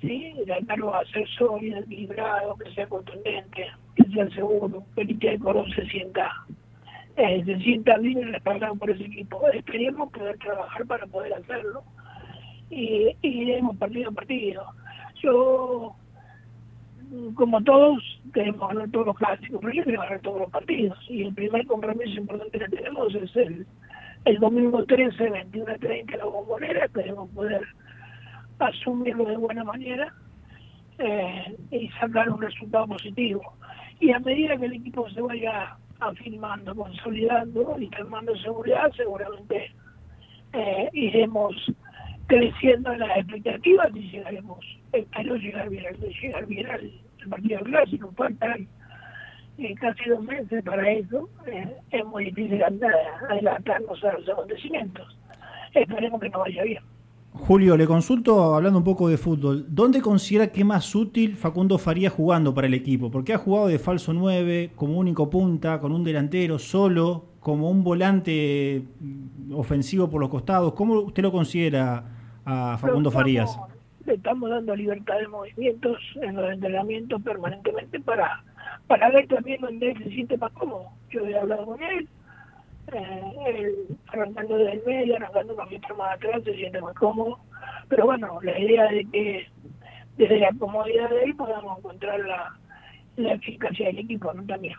¿sí? 0.00 0.34
Tratarlo 0.46 0.94
a 0.94 1.04
ser 1.06 1.26
sólido, 1.30 1.78
equilibrado, 1.78 2.56
que 2.56 2.70
sea 2.72 2.86
contundente, 2.86 3.66
que 3.96 4.04
sea 4.12 4.28
seguro, 4.30 4.84
que 4.94 5.02
el 5.02 5.40
Corón 5.40 5.70
se 5.70 5.86
sienta, 5.86 6.30
eh, 7.16 7.42
se 7.44 7.58
sienta 7.60 7.96
bien 7.98 8.32
respaldado 8.32 8.74
por 8.76 8.90
ese 8.90 9.04
equipo. 9.04 9.48
Esperemos 9.50 10.10
poder 10.12 10.38
trabajar 10.38 10.86
para 10.86 11.06
poder 11.06 11.32
hacerlo 11.34 11.82
y, 12.70 13.16
y 13.22 13.62
partido 13.78 14.10
a 14.10 14.12
partido. 14.12 14.64
Yo 15.22 15.96
como 17.34 17.62
todos, 17.62 18.02
queremos 18.32 18.68
ganar 18.68 18.90
todos 18.90 19.06
los 19.06 19.16
clásicos, 19.16 19.60
pero 19.60 19.72
yo 19.72 19.84
quiero 19.84 20.00
ganar 20.02 20.20
todos 20.20 20.40
los 20.40 20.50
partidos. 20.50 20.98
Y 21.08 21.22
el 21.22 21.34
primer 21.34 21.66
compromiso 21.66 22.20
importante 22.20 22.58
que 22.58 22.68
tenemos 22.68 23.14
es 23.14 23.36
el, 23.36 23.66
el 24.24 24.38
domingo 24.38 24.84
13, 24.84 25.30
21 25.30 25.78
30 25.78 26.16
la 26.16 26.24
bombonera. 26.24 26.88
Queremos 26.88 27.30
poder 27.30 27.62
asumirlo 28.58 29.24
de 29.26 29.36
buena 29.36 29.64
manera 29.64 30.12
eh, 30.98 31.56
y 31.70 31.88
sacar 32.00 32.30
un 32.30 32.40
resultado 32.40 32.86
positivo. 32.86 33.42
Y 34.00 34.12
a 34.12 34.18
medida 34.20 34.56
que 34.56 34.66
el 34.66 34.74
equipo 34.74 35.08
se 35.10 35.20
vaya 35.20 35.76
afirmando, 36.00 36.74
consolidando 36.74 37.76
y 37.78 37.88
tomando 37.90 38.36
seguridad, 38.36 38.90
seguramente 38.96 39.72
eh, 40.52 40.90
iremos 40.92 41.54
creciendo 42.26 42.92
en 42.92 43.00
las 43.00 43.18
expectativas 43.18 43.88
y 43.94 44.10
llegaremos, 44.10 44.58
espero 44.92 45.36
llegar 45.36 45.68
bien, 45.68 45.84
llegar 46.22 46.46
bien 46.46 46.70
al, 46.70 46.90
partido 47.28 47.60
clásico, 47.60 48.12
faltan 48.16 48.68
eh, 49.58 49.74
casi 49.74 50.08
dos 50.08 50.22
meses 50.22 50.64
para 50.64 50.90
eso, 50.90 51.28
eh, 51.46 51.76
es 51.90 52.04
muy 52.04 52.26
difícil 52.26 52.62
adelantarnos 52.62 54.02
a 54.04 54.12
los 54.12 54.28
acontecimientos. 54.28 55.18
Esperemos 55.74 56.20
que 56.20 56.28
no 56.28 56.40
vaya 56.40 56.62
bien. 56.62 56.82
Julio, 57.36 57.76
le 57.76 57.86
consulto 57.86 58.54
hablando 58.54 58.78
un 58.78 58.84
poco 58.84 59.08
de 59.08 59.18
fútbol. 59.18 59.66
¿Dónde 59.68 60.00
considera 60.00 60.52
que 60.52 60.60
es 60.60 60.66
más 60.66 60.94
útil 60.94 61.36
Facundo 61.36 61.78
Faría 61.78 62.08
jugando 62.08 62.54
para 62.54 62.68
el 62.68 62.74
equipo? 62.74 63.10
Porque 63.10 63.32
ha 63.32 63.38
jugado 63.38 63.66
de 63.66 63.80
falso 63.80 64.12
9, 64.12 64.70
como 64.76 64.96
único 64.96 65.28
punta, 65.28 65.80
con 65.80 65.90
un 65.90 66.04
delantero 66.04 66.60
solo, 66.60 67.26
como 67.40 67.70
un 67.70 67.82
volante 67.82 68.84
ofensivo 69.52 70.08
por 70.08 70.20
los 70.20 70.30
costados. 70.30 70.74
¿Cómo 70.74 71.00
usted 71.00 71.24
lo 71.24 71.32
considera 71.32 72.04
a 72.44 72.78
Facundo 72.78 73.10
Farías? 73.10 73.58
Le 74.06 74.14
estamos 74.14 74.48
dando 74.48 74.76
libertad 74.76 75.18
de 75.18 75.26
movimientos 75.26 75.98
en 76.22 76.36
los 76.36 76.52
entrenamientos 76.52 77.20
permanentemente 77.20 77.98
para 77.98 78.44
para 78.86 79.10
ver 79.10 79.26
también 79.28 79.60
dónde 79.60 79.90
él 79.92 79.98
se 80.04 80.10
siente 80.10 80.36
más 80.36 80.52
cómodo. 80.52 80.88
Yo 81.10 81.26
he 81.26 81.38
hablado 81.38 81.64
con 81.66 81.82
él, 81.82 82.08
eh, 82.92 83.22
él 83.46 83.74
arrancando 84.08 84.56
desde 84.58 84.72
el 84.74 84.82
medio, 84.86 85.16
arrancando 85.16 85.54
un 85.54 85.60
poquito 85.60 85.94
más 85.96 86.14
atrás, 86.14 86.42
se 86.44 86.54
siente 86.54 86.80
más 86.80 86.94
cómodo. 86.94 87.38
Pero 87.88 88.06
bueno, 88.06 88.38
la 88.42 88.58
idea 88.58 88.84
de 88.90 89.04
que 89.12 89.46
desde 90.16 90.38
la 90.38 90.50
comodidad 90.58 91.10
de 91.10 91.22
él 91.24 91.36
podamos 91.36 91.78
encontrar 91.78 92.20
la, 92.20 92.56
la 93.16 93.32
eficacia 93.34 93.86
del 93.86 93.98
equipo, 94.00 94.32
¿no? 94.32 94.44
También. 94.44 94.74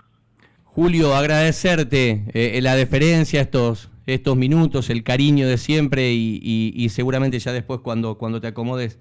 Julio, 0.64 1.16
agradecerte 1.16 2.26
eh, 2.34 2.60
la 2.62 2.76
deferencia, 2.76 3.40
estos, 3.42 3.90
estos 4.06 4.36
minutos, 4.36 4.90
el 4.90 5.04
cariño 5.04 5.48
de 5.48 5.58
siempre 5.58 6.12
y, 6.12 6.40
y- 6.44 6.74
y 6.76 6.90
seguramente 6.90 7.40
ya 7.40 7.54
después 7.54 7.80
cuando, 7.80 8.18
cuando 8.18 8.42
te 8.42 8.48
acomodes 8.48 9.00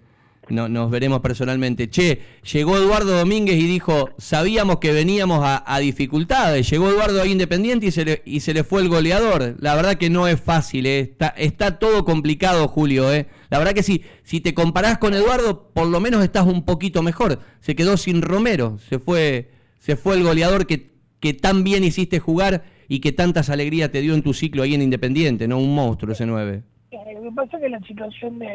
no- 0.49 0.69
nos 0.69 0.91
veremos 0.91 1.21
personalmente. 1.21 1.89
Che, 1.89 2.21
llegó 2.53 2.77
Eduardo 2.77 3.17
Domínguez 3.19 3.57
y 3.57 3.67
dijo, 3.67 4.11
sabíamos 4.19 4.79
que 4.79 4.93
veníamos 4.93 5.45
a, 5.45 5.63
a 5.67 5.79
dificultades. 5.79 6.69
Llegó 6.71 6.89
Eduardo 6.91 7.21
ahí 7.23 7.33
Independiente 7.33 7.87
y 7.87 7.91
se, 7.91 8.05
le, 8.05 8.23
y 8.25 8.41
se 8.41 8.55
le 8.55 8.65
fue 8.65 8.83
el 8.83 8.89
goleador. 8.89 9.57
La 9.59 9.75
verdad 9.75 9.97
que 9.97 10.11
no 10.11 10.29
es 10.29 10.41
fácil, 10.41 10.87
eh. 10.87 11.01
está, 11.01 11.29
está 11.29 11.79
todo 11.79 12.05
complicado, 12.05 12.69
Julio. 12.69 13.13
Eh. 13.13 13.27
La 13.51 13.59
verdad 13.59 13.75
que 13.75 13.83
sí, 13.83 14.03
si 14.23 14.41
te 14.41 14.55
comparás 14.55 14.99
con 14.99 15.15
Eduardo, 15.15 15.71
por 15.73 15.87
lo 15.87 16.01
menos 16.01 16.23
estás 16.25 16.47
un 16.47 16.65
poquito 16.65 17.03
mejor. 17.03 17.41
Se 17.61 17.75
quedó 17.77 17.97
sin 17.97 18.23
Romero, 18.23 18.79
se 18.89 18.99
fue, 18.99 19.51
se 19.79 19.97
fue 19.97 20.17
el 20.17 20.23
goleador 20.25 20.67
que, 20.67 20.91
que 21.21 21.35
tan 21.35 21.65
bien 21.65 21.85
hiciste 21.85 22.19
jugar 22.21 22.65
y 22.89 23.01
que 23.01 23.13
tantas 23.13 23.49
alegrías 23.49 23.91
te 23.91 24.01
dio 24.03 24.13
en 24.15 24.23
tu 24.23 24.35
ciclo 24.35 24.63
ahí 24.63 24.75
en 24.75 24.83
Independiente, 24.83 25.49
¿no? 25.49 25.59
Un 25.59 25.75
monstruo 25.75 26.13
ese 26.13 26.27
9. 26.27 26.63
Eh, 26.91 26.97
lo 27.15 27.23
que 27.23 27.31
pasa 27.35 27.57
es 27.57 27.63
que 27.63 27.69
la 27.71 27.81
situación 27.81 28.39
de, 28.39 28.49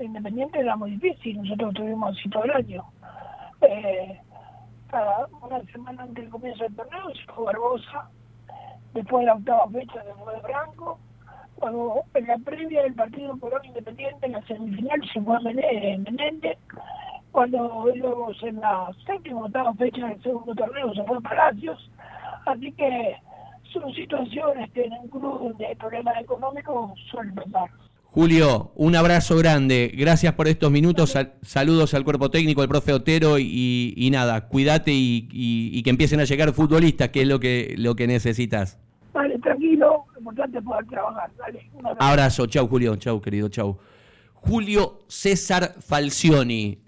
de 0.00 0.06
Independiente 0.06 0.58
era 0.60 0.76
muy 0.76 0.92
difícil, 0.92 1.40
nosotros 1.42 1.74
tuvimos 1.74 2.16
así 2.18 2.28
todo 2.30 2.44
el 2.44 2.50
año. 2.52 2.84
Eh, 3.62 4.20
cada 4.88 5.26
una 5.42 5.60
semana 5.72 6.02
antes 6.02 6.16
del 6.24 6.30
comienzo 6.30 6.64
del 6.64 6.74
torneo 6.76 7.10
se 7.14 7.32
fue 7.32 7.44
Barbosa, 7.44 8.10
después 8.94 9.20
de 9.20 9.26
la 9.26 9.34
octava 9.34 9.68
fecha 9.68 10.02
se 10.02 10.14
fue 10.14 10.40
Franco, 10.40 10.98
cuando 11.56 12.02
en 12.14 12.26
la 12.26 12.38
previa 12.38 12.82
del 12.82 12.94
partido 12.94 13.38
Colón 13.38 13.64
Independiente, 13.64 14.26
en 14.26 14.32
la 14.32 14.42
semifinal 14.46 15.00
se 15.12 15.20
fue 15.20 15.38
Mene- 15.42 15.98
Menéndez, 15.98 16.58
cuando 17.32 17.84
íbamos 17.94 18.42
en 18.42 18.60
la 18.60 18.90
séptima 19.06 19.44
octava 19.44 19.72
fecha 19.74 20.06
del 20.08 20.22
segundo 20.22 20.54
torneo 20.54 20.92
se 20.94 21.04
fue 21.04 21.20
Palacios, 21.22 21.90
así 22.46 22.72
que 22.72 23.16
son 23.72 23.92
situaciones 23.92 24.70
que 24.72 24.84
en 24.86 24.92
un 24.94 25.08
club 25.08 25.54
hay 25.60 25.74
problemas 25.76 26.16
económicos 26.18 26.98
suelen 27.10 27.34
pasar. 27.36 27.70
Julio, 28.12 28.72
un 28.74 28.96
abrazo 28.96 29.36
grande. 29.36 29.92
Gracias 29.96 30.34
por 30.34 30.48
estos 30.48 30.70
minutos. 30.70 31.10
Sal- 31.10 31.34
saludos 31.42 31.94
al 31.94 32.02
cuerpo 32.04 32.28
técnico, 32.30 32.60
al 32.62 32.68
profe 32.68 32.92
Otero 32.92 33.38
y, 33.38 33.94
y 33.96 34.10
nada, 34.10 34.48
cuídate 34.48 34.90
y, 34.92 35.28
y- 35.32 35.70
y 35.72 35.82
que 35.84 35.90
empiecen 35.90 36.18
a 36.20 36.24
llegar 36.24 36.52
futbolistas, 36.52 37.10
que 37.10 37.22
es 37.22 37.28
lo 37.28 37.38
que, 37.38 37.74
lo 37.78 37.94
que 37.94 38.06
necesitas. 38.08 38.78
Vale, 39.12 39.38
tranquilo, 39.38 40.04
lo 40.14 40.18
importante 40.18 40.58
es 40.58 40.64
poder 40.64 40.86
trabajar. 40.86 41.30
Dale, 41.38 41.70
un 41.74 41.86
abrazo. 41.86 42.04
Abrazo, 42.10 42.46
chau 42.46 42.66
Julio, 42.68 42.96
chau 42.96 43.20
querido, 43.20 43.48
chau. 43.48 43.78
Julio 44.34 45.00
César 45.08 45.74
Falcioni. 45.80 46.78